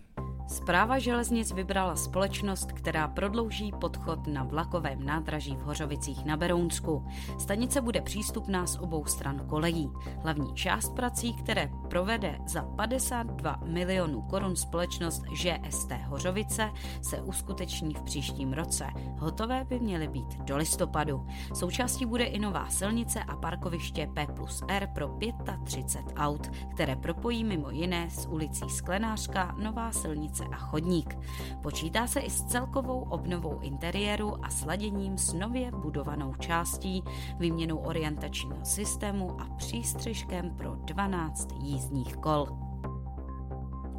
Zpráva 0.51 0.99
železnic 0.99 1.53
vybrala 1.53 1.97
společnost, 1.97 2.73
která 2.73 3.09
prodlouží 3.09 3.73
podchod 3.81 4.27
na 4.27 4.45
vlakovém 4.45 5.05
nádraží 5.05 5.57
v 5.57 5.63
Hořovicích 5.63 6.25
na 6.25 6.37
Berounsku. 6.37 7.07
Stanice 7.39 7.81
bude 7.81 8.01
přístupná 8.01 8.67
z 8.67 8.77
obou 8.77 9.05
stran 9.05 9.47
kolejí. 9.47 9.91
Hlavní 10.23 10.55
část 10.55 10.95
prací, 10.95 11.35
které 11.35 11.71
provede 11.91 12.39
za 12.47 12.63
52 12.63 13.61
milionů 13.65 14.23
korun 14.23 14.57
společnost 14.57 15.23
ŽST 15.35 15.93
Hořovice, 16.07 16.71
se 17.03 17.23
uskuteční 17.23 17.95
v 17.95 18.03
příštím 18.03 18.53
roce. 18.53 18.87
Hotové 19.19 19.65
by 19.65 19.81
měly 19.81 20.09
být 20.09 20.39
do 20.39 20.57
listopadu. 20.57 21.27
Součástí 21.55 22.07
bude 22.07 22.25
i 22.25 22.39
nová 22.39 22.69
silnice 22.69 23.23
a 23.23 23.37
parkoviště 23.37 24.09
P 24.15 24.27
plus 24.27 24.63
R 24.69 24.91
pro 24.95 25.19
35 25.65 26.15
aut, 26.17 26.51
které 26.75 26.97
propojí 26.97 27.45
mimo 27.45 27.71
jiné 27.71 28.11
s 28.11 28.27
ulicí 28.29 28.71
Sklenářka 28.71 29.55
nová 29.59 29.93
silnice 29.93 30.40
ulice 30.41 30.55
a 30.55 30.57
chodník. 30.57 31.19
Počítá 31.63 32.07
se 32.07 32.21
i 32.21 32.31
s 32.31 32.45
celkovou 32.45 33.01
obnovou 33.01 33.59
interiéru 33.61 34.45
a 34.45 34.51
sladěním 34.51 35.19
s 35.19 35.33
nově 35.33 35.71
budovanou 35.71 36.35
částí, 36.35 37.03
výměnou 37.39 37.77
orientačního 37.77 38.65
systému 38.65 39.41
a 39.41 39.45
přístřežkem 39.57 40.51
pro 40.57 40.75
12 40.75 41.49
jízdních 41.59 42.17
kol. 42.17 42.70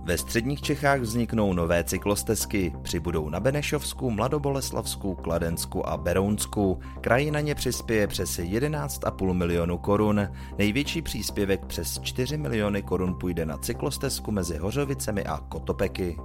Ve 0.04 0.18
středních 0.18 0.62
Čechách 0.62 1.00
vzniknou 1.00 1.54
nové 1.54 1.84
cyklostezky. 1.84 2.74
Přibudou 2.82 3.30
na 3.30 3.40
Benešovsku, 3.40 4.12
Mladoboleslavsku, 4.12 5.16
Kladensku 5.16 5.90
a 5.90 5.98
Berounsku. 5.98 6.80
Kraj 7.02 7.32
na 7.32 7.40
ně 7.40 7.56
přispěje 7.56 8.08
přes 8.08 8.40
11,5 8.40 9.34
milionu 9.34 9.78
korun. 9.78 10.30
Největší 10.58 11.02
příspěvek 11.02 11.66
přes 11.66 12.00
4 12.00 12.38
miliony 12.38 12.84
korun 12.84 13.16
půjde 13.20 13.46
na 13.46 13.58
cyklostezku 13.58 14.32
mezi 14.32 14.58
Hořovicemi 14.58 15.24
a 15.24 15.38
Kotopeky 15.38 16.18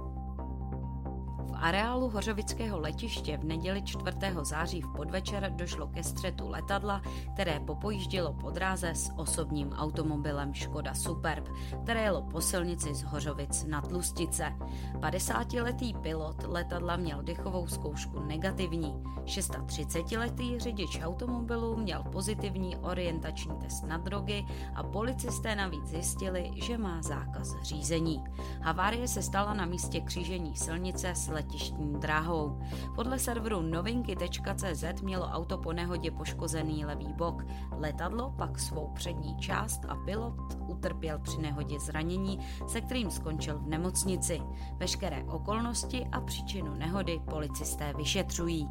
areálu 1.61 2.09
Hořovického 2.09 2.79
letiště 2.79 3.37
v 3.37 3.43
neděli 3.43 3.81
4. 3.81 4.17
září 4.41 4.81
v 4.81 4.93
podvečer 4.95 5.51
došlo 5.55 5.87
ke 5.87 6.03
střetu 6.03 6.49
letadla, 6.49 7.01
které 7.33 7.59
popojíždělo 7.59 8.33
po 8.33 8.49
dráze 8.49 8.89
s 8.89 9.11
osobním 9.15 9.71
automobilem 9.71 10.53
Škoda 10.53 10.93
Superb, 10.93 11.47
které 11.83 12.01
jelo 12.01 12.21
po 12.21 12.41
silnici 12.41 12.95
z 12.95 13.03
Hořovic 13.03 13.65
na 13.65 13.81
Tlustice. 13.81 14.53
50-letý 14.93 15.93
pilot 15.93 16.43
letadla 16.43 16.95
měl 16.95 17.23
dechovou 17.23 17.67
zkoušku 17.67 18.19
negativní. 18.19 19.03
36-letý 19.23 20.59
řidič 20.59 20.99
automobilu 21.03 21.77
měl 21.77 22.03
pozitivní 22.03 22.77
orientační 22.77 23.57
test 23.57 23.83
na 23.83 23.97
drogy 23.97 24.45
a 24.75 24.83
policisté 24.83 25.55
navíc 25.55 25.85
zjistili, 25.85 26.51
že 26.55 26.77
má 26.77 27.01
zákaz 27.01 27.61
řízení. 27.61 28.23
Havárie 28.61 29.07
se 29.07 29.21
stala 29.21 29.53
na 29.53 29.65
místě 29.65 30.01
křížení 30.01 30.55
silnice 30.55 31.09
s 31.09 31.27
letištní 31.47 31.93
dráhou. 31.99 32.59
Podle 32.95 33.19
serveru 33.19 33.61
novinky.cz 33.61 35.01
mělo 35.01 35.25
auto 35.25 35.57
po 35.57 35.73
nehodě 35.73 36.11
poškozený 36.11 36.85
levý 36.85 37.13
bok. 37.13 37.43
Letadlo 37.71 38.33
pak 38.37 38.59
svou 38.59 38.91
přední 38.93 39.37
část 39.37 39.85
a 39.87 39.95
pilot 39.95 40.33
utrpěl 40.67 41.19
při 41.19 41.41
nehodě 41.41 41.79
zranění, 41.79 42.39
se 42.67 42.81
kterým 42.81 43.11
skončil 43.11 43.59
v 43.59 43.67
nemocnici. 43.67 44.41
Veškeré 44.77 45.23
okolnosti 45.23 46.07
a 46.11 46.21
příčinu 46.21 46.75
nehody 46.75 47.21
policisté 47.29 47.93
vyšetřují. 47.97 48.69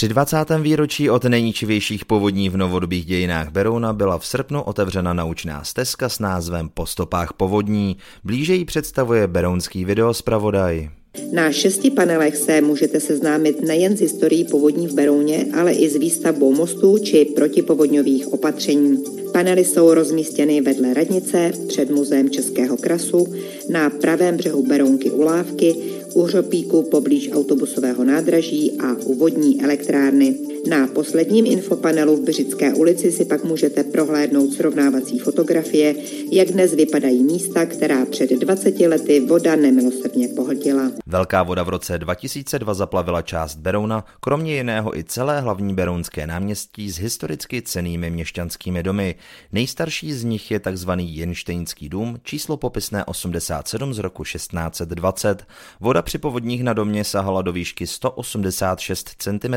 Při 0.00 0.08
20. 0.08 0.36
výročí 0.62 1.10
od 1.10 1.24
nejničivějších 1.24 2.04
povodní 2.04 2.48
v 2.48 2.56
novodobých 2.56 3.04
dějinách 3.04 3.50
Berouna 3.50 3.92
byla 3.92 4.18
v 4.18 4.26
srpnu 4.26 4.62
otevřena 4.62 5.12
naučná 5.12 5.64
stezka 5.64 6.08
s 6.08 6.18
názvem 6.18 6.68
Po 6.74 6.86
stopách 6.86 7.32
povodní. 7.32 7.96
Blíže 8.24 8.54
ji 8.54 8.64
představuje 8.64 9.26
berounský 9.26 9.84
videospravodaj. 9.84 10.90
Na 11.32 11.52
šesti 11.52 11.90
panelech 11.90 12.36
se 12.36 12.60
můžete 12.60 13.00
seznámit 13.00 13.62
nejen 13.62 13.96
s 13.96 14.00
historií 14.00 14.44
povodní 14.44 14.88
v 14.88 14.94
Berouně, 14.94 15.46
ale 15.58 15.72
i 15.72 15.88
s 15.88 15.96
výstavbou 15.96 16.54
mostů 16.54 16.98
či 16.98 17.24
protipovodňových 17.24 18.32
opatření. 18.32 19.19
Panely 19.40 19.64
jsou 19.64 19.94
rozmístěny 19.94 20.60
vedle 20.60 20.94
radnice, 20.94 21.52
před 21.68 21.90
muzeem 21.90 22.30
Českého 22.30 22.76
krasu, 22.76 23.26
na 23.68 23.90
pravém 23.90 24.36
břehu 24.36 24.66
Berounky 24.66 25.10
u 25.10 25.22
Lávky, 25.22 25.74
u 26.14 26.22
Hřopíku 26.22 26.82
poblíž 26.82 27.30
autobusového 27.32 28.04
nádraží 28.04 28.78
a 28.80 28.94
u 29.04 29.14
vodní 29.14 29.62
elektrárny. 29.62 30.34
Na 30.68 30.86
posledním 30.86 31.46
infopanelu 31.46 32.16
v 32.16 32.20
Břické 32.20 32.74
ulici 32.74 33.12
si 33.12 33.24
pak 33.24 33.44
můžete 33.44 33.84
prohlédnout 33.84 34.52
srovnávací 34.52 35.18
fotografie, 35.18 35.94
jak 36.32 36.48
dnes 36.48 36.74
vypadají 36.74 37.22
místa, 37.24 37.66
která 37.66 38.06
před 38.06 38.30
20 38.30 38.80
lety 38.80 39.20
voda 39.20 39.56
nemilosrdně 39.56 40.28
pohltila. 40.28 40.92
Velká 41.06 41.42
voda 41.42 41.62
v 41.62 41.68
roce 41.68 41.98
2002 41.98 42.74
zaplavila 42.74 43.22
část 43.22 43.56
Berouna, 43.56 44.04
kromě 44.20 44.54
jiného 44.54 44.98
i 44.98 45.04
celé 45.04 45.40
hlavní 45.40 45.74
berounské 45.74 46.26
náměstí 46.26 46.90
s 46.90 46.98
historicky 46.98 47.62
cenými 47.62 48.10
měšťanskými 48.10 48.82
domy. 48.82 49.14
Nejstarší 49.52 50.12
z 50.12 50.24
nich 50.24 50.50
je 50.50 50.60
tzv. 50.60 50.90
Jenštejnský 50.96 51.88
dům, 51.88 52.20
číslo 52.22 52.56
popisné 52.56 53.04
87 53.04 53.94
z 53.94 53.98
roku 53.98 54.24
1620. 54.24 55.46
Voda 55.80 56.02
při 56.02 56.18
povodních 56.18 56.62
na 56.64 56.72
domě 56.72 57.04
sahala 57.04 57.42
do 57.42 57.52
výšky 57.52 57.86
186 57.86 59.10
cm. 59.18 59.54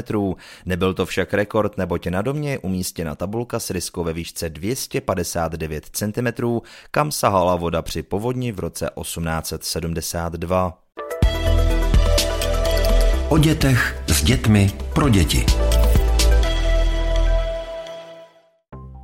Nebyl 0.66 0.94
to 0.94 1.06
však 1.06 1.34
rekord, 1.34 1.78
neboť 1.78 2.08
na 2.08 2.22
domě 2.22 2.52
je 2.52 2.60
umístěna 2.60 3.16
tabulka 3.16 3.60
s 3.60 3.70
ryskou 3.70 4.04
ve 4.04 4.14
výšce 4.14 4.50
259 4.50 5.90
cm, 5.92 6.28
kam 6.92 7.12
sahala 7.12 7.56
voda 7.56 7.82
při 7.82 8.04
povodni 8.04 8.52
v 8.52 8.60
roce 8.60 8.90
1872. 9.02 10.80
O 13.30 13.38
dětech 13.38 14.04
s 14.08 14.24
dětmi 14.24 14.72
pro 14.94 15.10
děti. 15.10 15.63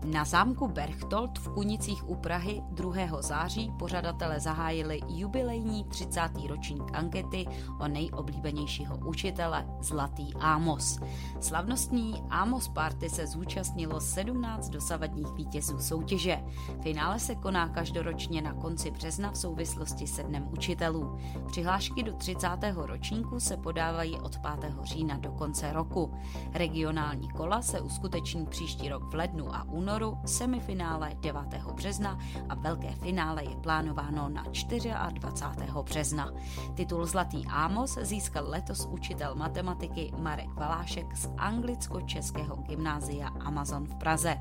Na 0.09 0.25
zámku 0.25 0.67
Berchtold 0.67 1.39
v 1.39 1.49
Kunicích 1.53 2.09
u 2.09 2.15
Prahy 2.15 2.61
2. 2.71 3.21
září 3.21 3.71
pořadatele 3.79 4.39
zahájili 4.39 4.99
jubilejní 5.07 5.83
30. 5.83 6.21
ročník 6.47 6.83
ankety 6.93 7.45
o 7.79 7.87
nejoblíbenějšího 7.87 8.97
učitele 8.97 9.65
Zlatý 9.81 10.33
Ámos. 10.39 10.99
Slavnostní 11.39 12.23
Ámos 12.29 12.67
Party 12.67 13.09
se 13.09 13.27
zúčastnilo 13.27 14.01
17 14.01 14.69
dosavadních 14.69 15.31
vítězů 15.31 15.79
soutěže. 15.79 16.43
Finále 16.81 17.19
se 17.19 17.35
koná 17.35 17.69
každoročně 17.69 18.41
na 18.41 18.53
konci 18.53 18.91
března 18.91 19.31
v 19.31 19.37
souvislosti 19.37 20.07
se 20.07 20.23
Dnem 20.23 20.47
učitelů. 20.51 21.17
Přihlášky 21.47 22.03
do 22.03 22.13
30. 22.13 22.47
ročníku 22.75 23.39
se 23.39 23.57
podávají 23.57 24.19
od 24.19 24.37
5. 24.59 24.75
října 24.83 25.17
do 25.17 25.31
konce 25.31 25.73
roku. 25.73 26.13
Regionální 26.53 27.29
kola 27.29 27.61
se 27.61 27.81
uskuteční 27.81 28.45
příští 28.45 28.89
rok 28.89 29.03
v 29.03 29.15
lednu 29.15 29.55
a 29.55 29.63
únoru 29.63 29.98
semifinále 30.25 31.11
9. 31.19 31.41
března 31.73 32.17
a 32.49 32.55
velké 32.55 32.89
finále 32.91 33.43
je 33.43 33.55
plánováno 33.55 34.29
na 34.29 34.43
24. 34.43 35.71
března. 35.83 36.31
Titul 36.73 37.05
Zlatý 37.05 37.45
Ámos 37.47 37.97
získal 38.01 38.49
letos 38.49 38.87
učitel 38.91 39.35
matematiky 39.35 40.11
Marek 40.17 40.53
Valášek 40.53 41.15
z 41.17 41.29
anglicko-českého 41.37 42.55
gymnázia 42.55 43.27
Amazon 43.27 43.85
v 43.85 43.95
Praze. 43.95 44.37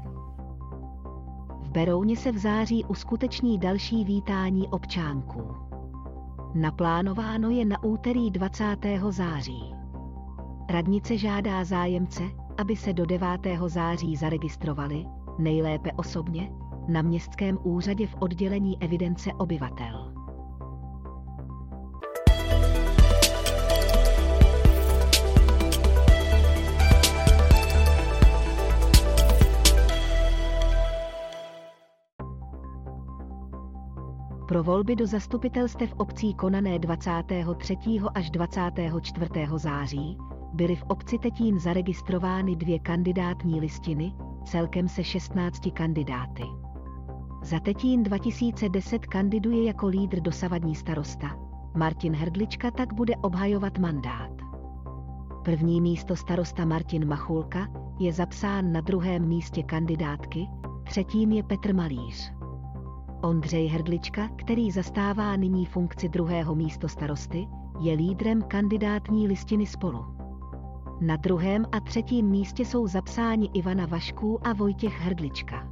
V 1.61 1.71
Berouně 1.71 2.17
se 2.17 2.33
v 2.33 2.39
září 2.39 2.85
uskuteční 2.85 3.59
další 3.59 4.05
vítání 4.05 4.69
občánků. 4.69 5.57
Naplánováno 6.55 7.51
je 7.51 7.65
na 7.65 7.83
úterý 7.83 8.31
20. 8.31 8.77
září. 9.11 9.75
Radnice 10.71 11.19
žádá 11.19 11.65
zájemce, 11.65 12.23
aby 12.59 12.77
se 12.77 12.93
do 12.93 13.07
9. 13.07 13.29
září 13.67 14.17
zaregistrovali, 14.17 15.07
nejlépe 15.39 15.93
osobně, 15.93 16.51
na 16.89 17.03
městském 17.03 17.59
úřadě 17.63 18.07
v 18.07 18.15
oddělení 18.21 18.83
evidence 18.83 19.31
obyvatel. 19.33 20.15
Pro 34.49 34.63
volby 34.63 34.97
do 34.97 35.07
zastupitelstev 35.07 35.95
obcí 35.97 36.35
konané 36.35 36.79
23. 36.79 37.77
až 38.15 38.31
24. 38.31 39.31
září 39.57 40.19
byly 40.53 40.77
v 40.77 40.83
obci 40.83 41.19
Tetín 41.19 41.59
zaregistrovány 41.59 42.57
dvě 42.57 42.79
kandidátní 42.79 43.61
listiny, 43.61 44.13
celkem 44.49 44.89
se 44.89 45.05
16 45.05 45.61
kandidáty. 45.73 46.43
Za 47.43 47.61
Tetín 47.61 48.03
2010 48.03 49.07
kandiduje 49.07 49.65
jako 49.65 49.87
lídr 49.87 50.21
dosavadní 50.21 50.75
starosta. 50.75 51.37
Martin 51.77 52.15
Hrdlička 52.15 52.71
tak 52.71 52.93
bude 52.93 53.17
obhajovat 53.17 53.79
mandát. 53.79 54.31
První 55.45 55.81
místo 55.81 56.17
starosta 56.17 56.65
Martin 56.65 57.09
Machulka 57.09 57.69
je 57.99 58.13
zapsán 58.13 58.73
na 58.73 58.81
druhém 58.81 59.29
místě 59.29 59.63
kandidátky, 59.63 60.49
třetím 60.85 61.33
je 61.33 61.43
Petr 61.43 61.75
Malíř. 61.75 62.33
Ondřej 63.23 63.67
Hrdlička, 63.67 64.29
který 64.37 64.71
zastává 64.71 65.37
nyní 65.37 65.67
funkci 65.67 66.09
druhého 66.09 66.55
místo 66.55 66.89
starosty, 66.89 67.49
je 67.81 67.95
lídrem 67.95 68.43
kandidátní 68.43 69.29
listiny 69.29 69.67
spolu. 69.67 70.18
Na 71.01 71.17
druhém 71.17 71.67
a 71.73 71.81
třetím 71.81 72.27
místě 72.27 72.65
jsou 72.65 72.87
zapsáni 72.87 73.51
Ivana 73.55 73.87
Vašků 73.87 74.47
a 74.47 74.53
Vojtěch 74.53 75.01
Hrdlička. 75.01 75.69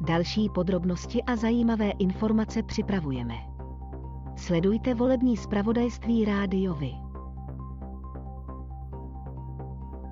Další 0.00 0.48
podrobnosti 0.48 1.22
a 1.22 1.36
zajímavé 1.36 1.90
informace 1.90 2.62
připravujeme. 2.62 3.34
Sledujte 4.36 4.94
volební 4.94 5.36
zpravodajství 5.36 6.24
rádiovi. 6.24 6.92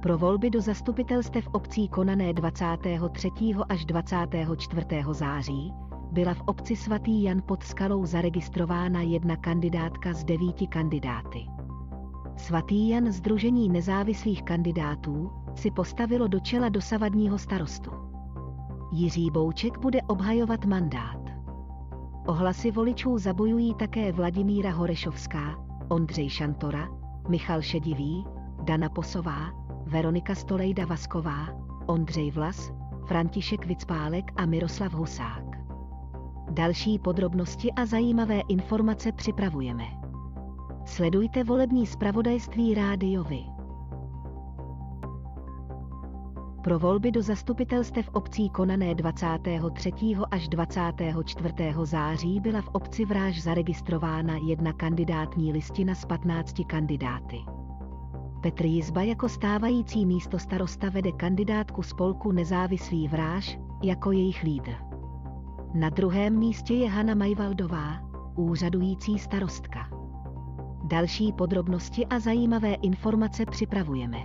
Pro 0.02 0.18
volby 0.18 0.50
do 0.50 0.60
zastupitelstev 0.60 1.48
obcí 1.52 1.88
konané 1.88 2.32
23. 2.32 3.30
až 3.68 3.84
24. 3.84 4.86
září 5.10 5.72
byla 6.12 6.34
v 6.34 6.40
obci 6.40 6.76
svatý 6.76 7.22
Jan 7.22 7.42
pod 7.46 7.62
skalou 7.62 8.06
zaregistrována 8.06 9.02
jedna 9.02 9.36
kandidátka 9.36 10.12
z 10.12 10.24
devíti 10.24 10.66
kandidáty. 10.66 11.55
Svatý 12.36 12.88
Jan 12.88 13.12
Združení 13.12 13.68
nezávislých 13.68 14.42
kandidátů 14.42 15.30
si 15.54 15.70
postavilo 15.70 16.28
do 16.28 16.40
čela 16.40 16.68
dosavadního 16.68 17.38
starostu. 17.38 17.90
Jiří 18.92 19.30
Bouček 19.30 19.78
bude 19.78 20.02
obhajovat 20.02 20.64
mandát. 20.64 21.20
Ohlasy 22.26 22.70
voličů 22.70 23.18
zabojují 23.18 23.74
také 23.74 24.12
Vladimíra 24.12 24.70
Horešovská, 24.70 25.58
Ondřej 25.88 26.28
Šantora, 26.28 26.88
Michal 27.28 27.62
Šedivý, 27.62 28.26
Dana 28.64 28.88
Posová, 28.88 29.50
Veronika 29.86 30.34
Stolejda 30.34 30.86
Vasková, 30.86 31.48
Ondřej 31.86 32.30
Vlas, 32.30 32.72
František 33.06 33.66
Vicpálek 33.66 34.24
a 34.36 34.46
Miroslav 34.46 34.92
Husák. 34.92 35.44
Další 36.50 36.98
podrobnosti 36.98 37.72
a 37.72 37.86
zajímavé 37.86 38.40
informace 38.48 39.12
připravujeme. 39.12 40.05
Sledujte 40.86 41.44
volební 41.44 41.86
zpravodajství 41.86 42.74
rádiovi. 42.74 43.44
Pro 46.64 46.78
volby 46.78 47.10
do 47.10 47.22
zastupitelstev 47.22 48.08
obcí 48.12 48.50
konané 48.50 48.94
23. 48.94 49.92
až 50.30 50.48
24. 50.48 51.54
září 51.82 52.40
byla 52.40 52.60
v 52.60 52.68
obci 52.68 53.04
Vráž 53.04 53.42
zaregistrována 53.42 54.36
jedna 54.36 54.72
kandidátní 54.72 55.52
listina 55.52 55.94
z 55.94 56.04
15 56.04 56.54
kandidáty. 56.66 57.38
Petr 58.42 58.64
Jizba 58.66 59.02
jako 59.02 59.28
stávající 59.28 60.06
místo 60.06 60.38
starosta 60.38 60.88
vede 60.88 61.12
kandidátku 61.12 61.82
spolku 61.82 62.32
Nezávislý 62.32 63.08
Vráž 63.08 63.58
jako 63.82 64.12
jejich 64.12 64.42
lídr. 64.42 64.72
Na 65.74 65.90
druhém 65.90 66.38
místě 66.38 66.74
je 66.74 66.90
Hana 66.90 67.14
Majvaldová, 67.14 68.00
úřadující 68.36 69.18
starostka. 69.18 69.95
Další 70.88 71.32
podrobnosti 71.32 72.06
a 72.06 72.18
zajímavé 72.18 72.74
informace 72.74 73.46
připravujeme. 73.46 74.18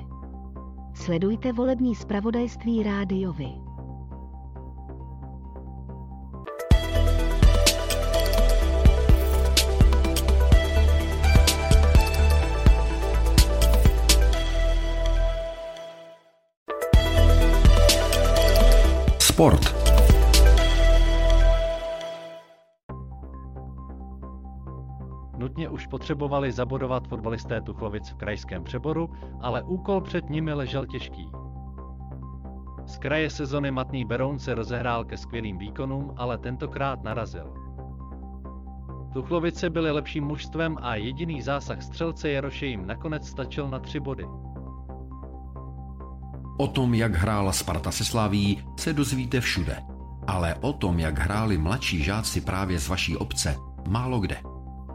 Sledujte 0.94 1.54
volební 1.54 1.96
zpravodajství 1.96 2.84
rádiovi. 2.84 3.50
Sport. 19.20 19.81
Nutně 25.62 25.74
už 25.74 25.88
potřebovali 25.88 26.52
zabodovat 26.52 27.08
fotbalisté 27.08 27.62
Tuchlovic 27.62 28.10
v 28.10 28.16
krajském 28.16 28.64
přeboru, 28.64 29.10
ale 29.42 29.64
úkol 29.64 30.02
před 30.02 30.30
nimi 30.30 30.54
ležel 30.54 30.86
těžký. 30.86 31.30
Z 32.86 32.98
kraje 32.98 33.30
sezony 33.30 33.72
Matný 33.72 34.06
Beroun 34.06 34.40
se 34.40 34.56
rozehrál 34.56 35.06
ke 35.06 35.18
skvělým 35.18 35.58
výkonům, 35.58 36.14
ale 36.18 36.38
tentokrát 36.38 37.04
narazil. 37.04 37.54
Tuchlovice 39.14 39.70
byly 39.70 39.92
lepším 39.92 40.24
mužstvem 40.24 40.78
a 40.82 40.96
jediný 40.96 41.42
zásah 41.42 41.82
střelce 41.82 42.30
Jaroše 42.30 42.66
jim 42.66 42.88
nakonec 42.88 43.28
stačil 43.28 43.70
na 43.70 43.80
tři 43.80 44.00
body. 44.00 44.26
O 46.58 46.68
tom, 46.68 46.94
jak 46.94 47.16
hrála 47.16 47.52
Sparta 47.52 47.92
se 47.92 48.06
Slaví, 48.06 48.64
se 48.80 48.94
dozvíte 48.94 49.42
všude. 49.42 49.78
Ale 50.28 50.56
o 50.56 50.74
tom, 50.74 51.00
jak 51.00 51.20
hráli 51.20 51.58
mladší 51.58 52.04
žáci 52.04 52.42
právě 52.42 52.80
z 52.80 52.88
vaší 52.88 53.18
obce, 53.18 53.56
málo 53.88 54.20
kde. 54.20 54.51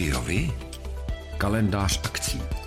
Rádiovi 0.00 0.50
kalendář 1.38 2.00
akcí. 2.04 2.59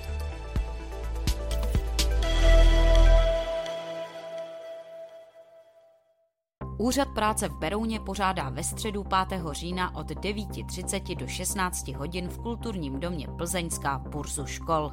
Úřad 6.78 7.08
práce 7.08 7.50
v 7.50 7.58
Berouně 7.58 8.00
pořádá 8.00 8.50
ve 8.50 8.64
středu 8.64 9.04
5. 9.30 9.44
října 9.52 9.96
od 9.96 10.12
9.30 10.12 11.18
do 11.18 11.28
16 11.28 11.88
hodin 11.88 12.30
v 12.30 12.40
kulturním 12.40 13.00
domě 13.00 13.28
Plzeňská 13.38 13.98
burzu 13.98 14.46
škol. 14.46 14.92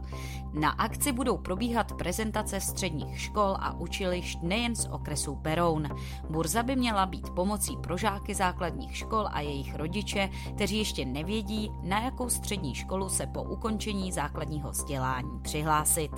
Na 0.53 0.71
akci 0.71 1.13
budou 1.13 1.39
probíhat 1.39 1.93
prezentace 1.93 2.61
středních 2.61 3.21
škol 3.21 3.57
a 3.61 3.73
učilišť 3.73 4.39
nejen 4.43 4.77
z 4.77 4.87
okresu 4.91 5.35
Beroun. 5.35 5.89
Burza 6.31 6.63
by 6.63 6.77
měla 6.77 7.07
být 7.07 7.31
pomocí 7.31 7.77
pro 7.77 7.97
žáky 7.97 8.35
základních 8.35 8.97
škol 8.97 9.29
a 9.33 9.41
jejich 9.41 9.75
rodiče, 9.75 10.31
kteří 10.55 10.79
ještě 10.79 11.05
nevědí, 11.05 11.71
na 11.83 12.01
jakou 12.01 12.29
střední 12.29 12.75
školu 12.75 13.09
se 13.09 13.27
po 13.27 13.43
ukončení 13.43 14.13
základního 14.13 14.71
vzdělání 14.71 15.41
přihlásit 15.43 16.11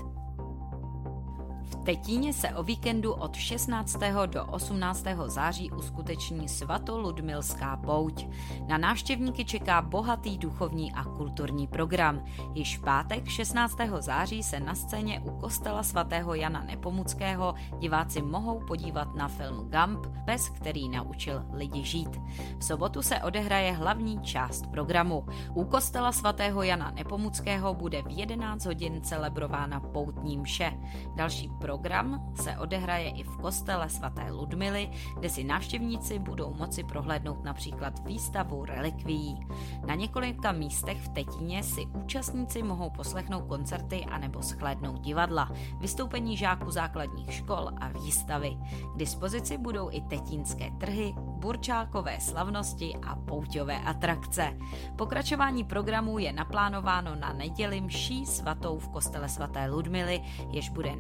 Tetíně 1.85 2.33
se 2.33 2.49
o 2.49 2.63
víkendu 2.63 3.13
od 3.13 3.37
16. 3.37 3.99
do 4.27 4.45
18. 4.45 5.05
září 5.27 5.71
uskuteční 5.71 6.49
svatoludmilská 6.49 7.77
pouť. 7.77 8.27
Na 8.67 8.79
návštěvníky 8.79 9.45
čeká 9.45 9.83
bohatý 9.83 10.39
duchovní 10.39 10.93
a 10.93 11.05
kulturní 11.05 11.67
program. 11.67 12.25
Již 12.55 12.79
v 12.79 12.83
pátek 12.83 13.29
16. 13.29 13.77
září 13.99 14.43
se 14.43 14.61
na 14.61 14.75
scéně 14.75 15.21
u 15.21 15.31
kostela 15.31 15.83
svatého 15.83 16.35
Jana 16.35 16.63
Nepomuckého 16.63 17.55
diváci 17.79 18.23
mohou 18.23 18.61
podívat 18.67 19.15
na 19.15 19.29
film 19.29 19.71
Gump, 19.71 20.07
pes, 20.25 20.49
který 20.49 20.89
naučil 20.89 21.43
lidi 21.53 21.85
žít. 21.85 22.21
V 22.59 22.65
sobotu 22.65 23.03
se 23.03 23.23
odehraje 23.23 23.73
hlavní 23.73 24.21
část 24.23 24.67
programu. 24.67 25.27
U 25.55 25.65
kostela 25.65 26.13
svatého 26.13 26.63
Jana 26.63 26.91
Nepomuckého 26.91 27.75
bude 27.75 28.03
v 28.03 28.07
11 28.09 28.65
hodin 28.65 29.03
celebrována 29.03 29.81
poutní 29.81 30.39
mše. 30.39 30.73
Další 31.17 31.51
pro 31.61 31.72
program 31.73 32.33
se 32.35 32.59
odehraje 32.59 33.11
i 33.11 33.23
v 33.23 33.37
kostele 33.37 33.89
svaté 33.89 34.33
Ludmily, 34.33 34.91
kde 35.19 35.29
si 35.29 35.45
návštěvníci 35.45 36.19
budou 36.19 36.55
moci 36.55 36.85
prohlédnout 36.85 37.45
například 37.45 38.07
výstavu 38.07 38.65
relikvií. 38.65 39.47
Na 39.87 39.95
několika 39.95 40.53
místech 40.53 41.01
v 41.01 41.09
Tetíně 41.09 41.63
si 41.63 41.87
účastníci 41.87 42.63
mohou 42.63 42.91
poslechnout 42.91 43.49
koncerty 43.49 44.05
anebo 44.05 44.43
schlédnout 44.43 45.01
divadla, 45.01 45.51
vystoupení 45.79 46.37
žáků 46.37 46.71
základních 46.71 47.33
škol 47.33 47.71
a 47.81 47.89
výstavy. 47.89 48.57
K 48.95 48.99
dispozici 48.99 49.59
budou 49.59 49.89
i 49.93 50.01
tetínské 50.01 50.71
trhy, 50.81 51.15
burčákové 51.17 52.21
slavnosti 52.21 52.95
a 53.07 53.17
pouťové 53.17 53.79
atrakce. 53.79 54.59
Pokračování 54.97 55.65
programu 55.65 56.19
je 56.19 56.33
naplánováno 56.33 57.15
na 57.15 57.33
neděli 57.33 57.81
mší 57.81 58.27
svatou 58.27 58.79
v 58.79 58.89
kostele 58.89 59.29
svaté 59.29 59.71
Ludmily, 59.71 60.23
jež 60.51 60.69
bude 60.69 60.97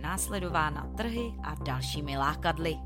následována 0.63 0.95
trhy 0.97 1.35
a 1.43 1.55
dalšími 1.65 2.17
lákadly. 2.17 2.79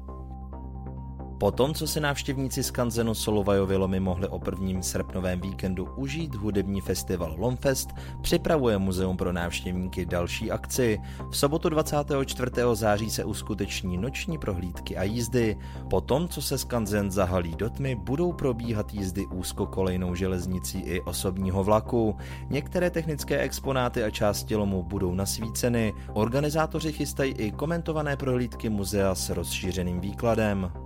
Po 1.38 1.50
tom, 1.50 1.74
co 1.74 1.86
se 1.86 2.00
návštěvníci 2.00 2.62
z 2.62 2.70
Kanzenu 2.70 3.14
Solovajovy 3.14 3.76
lomy 3.76 4.00
mohli 4.00 4.28
o 4.28 4.38
prvním 4.38 4.82
srpnovém 4.82 5.40
víkendu 5.40 5.88
užít 5.96 6.34
hudební 6.34 6.80
festival 6.80 7.34
Lomfest, 7.38 7.90
připravuje 8.20 8.78
Muzeum 8.78 9.16
pro 9.16 9.32
návštěvníky 9.32 10.06
další 10.06 10.50
akci. 10.50 11.00
V 11.30 11.36
sobotu 11.36 11.68
24. 11.68 12.50
září 12.72 13.10
se 13.10 13.24
uskuteční 13.24 13.96
noční 13.96 14.38
prohlídky 14.38 14.96
a 14.96 15.02
jízdy. 15.02 15.56
Po 15.90 16.00
tom, 16.00 16.28
co 16.28 16.42
se 16.42 16.58
z 16.58 16.64
Kanzen 16.64 17.10
zahalí 17.10 17.54
do 17.56 17.70
tmy, 17.70 17.94
budou 17.94 18.32
probíhat 18.32 18.94
jízdy 18.94 19.26
úzkokolejnou 19.26 20.14
železnicí 20.14 20.80
i 20.80 21.00
osobního 21.00 21.64
vlaku. 21.64 22.16
Některé 22.50 22.90
technické 22.90 23.38
exponáty 23.38 24.02
a 24.02 24.10
části 24.10 24.56
lomu 24.56 24.82
budou 24.82 25.14
nasvíceny. 25.14 25.92
Organizátoři 26.12 26.92
chystají 26.92 27.32
i 27.32 27.52
komentované 27.52 28.16
prohlídky 28.16 28.68
muzea 28.68 29.14
s 29.14 29.30
rozšířeným 29.30 30.00
výkladem. 30.00 30.85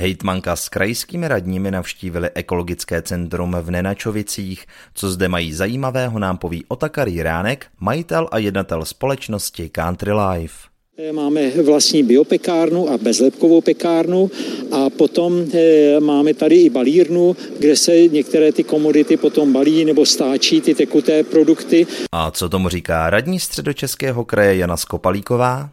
Hejtmanka 0.00 0.56
s 0.56 0.68
krajskými 0.68 1.28
radními 1.28 1.70
navštívili 1.70 2.30
ekologické 2.34 3.02
centrum 3.02 3.56
v 3.60 3.70
Nenačovicích. 3.70 4.66
Co 4.94 5.10
zde 5.10 5.28
mají 5.28 5.52
zajímavého 5.52 6.18
nám 6.18 6.38
poví 6.38 6.64
Otakar 6.68 7.08
Jiránek, 7.08 7.66
majitel 7.80 8.28
a 8.32 8.38
jednatel 8.38 8.84
společnosti 8.84 9.68
Country 9.68 10.12
Life. 10.12 10.68
Máme 11.12 11.50
vlastní 11.50 12.02
biopekárnu 12.02 12.90
a 12.90 12.98
bezlepkovou 12.98 13.60
pekárnu 13.60 14.30
a 14.72 14.90
potom 14.90 15.44
eh, 15.54 16.00
máme 16.00 16.34
tady 16.34 16.56
i 16.56 16.70
balírnu, 16.70 17.36
kde 17.58 17.76
se 17.76 18.08
některé 18.08 18.52
ty 18.52 18.64
komodity 18.64 19.16
potom 19.16 19.52
balí 19.52 19.84
nebo 19.84 20.06
stáčí 20.06 20.60
ty 20.60 20.74
tekuté 20.74 21.24
produkty. 21.24 21.86
A 22.12 22.30
co 22.30 22.48
tomu 22.48 22.68
říká 22.68 23.10
radní 23.10 23.40
středočeského 23.40 24.24
kraje 24.24 24.56
Jana 24.56 24.76
Skopalíková? 24.76 25.70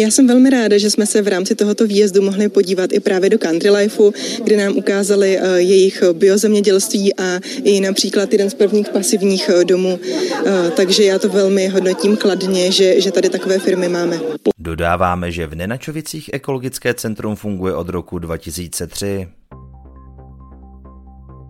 Já 0.00 0.10
jsem 0.10 0.26
velmi 0.26 0.50
ráda, 0.50 0.78
že 0.78 0.90
jsme 0.90 1.06
se 1.06 1.22
v 1.22 1.28
rámci 1.28 1.54
tohoto 1.54 1.86
výjezdu 1.86 2.22
mohli 2.22 2.48
podívat 2.48 2.92
i 2.92 3.00
právě 3.00 3.30
do 3.30 3.38
Country 3.38 3.70
Lifeu, 3.70 4.12
kde 4.44 4.56
nám 4.56 4.76
ukázali 4.76 5.38
eh, 5.38 5.60
jejich 5.60 6.02
biozemědělství 6.12 7.16
a 7.16 7.40
i 7.64 7.80
například 7.80 8.32
jeden 8.32 8.50
z 8.50 8.54
prvních 8.54 8.88
pasivních 8.88 9.48
eh, 9.48 9.64
domů. 9.64 10.00
Eh, 10.46 10.70
takže 10.76 11.04
já 11.04 11.18
to 11.18 11.28
velmi 11.28 11.68
hodnotím 11.68 12.16
kladně, 12.16 12.72
že, 12.72 13.00
že 13.00 13.12
tady 13.12 13.28
takové 13.28 13.58
firmy 13.58 13.88
máme. 13.88 14.20
Dodáváme, 14.58 15.32
že 15.32 15.46
v 15.46 15.54
Nenačovicích 15.54 16.30
ekologické 16.32 16.94
centrum 16.94 17.36
funguje 17.36 17.74
od 17.74 17.88
roku 17.88 18.18
2003. 18.18 19.28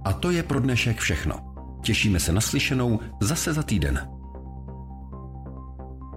A 0.04 0.12
to 0.12 0.30
je 0.30 0.42
pro 0.42 0.60
dnešek 0.60 0.98
všechno. 0.98 1.34
Těšíme 1.84 2.20
se 2.20 2.32
na 2.32 2.40
slyšenou 2.40 2.98
zase 3.20 3.52
za 3.52 3.62
týden. 3.62 4.19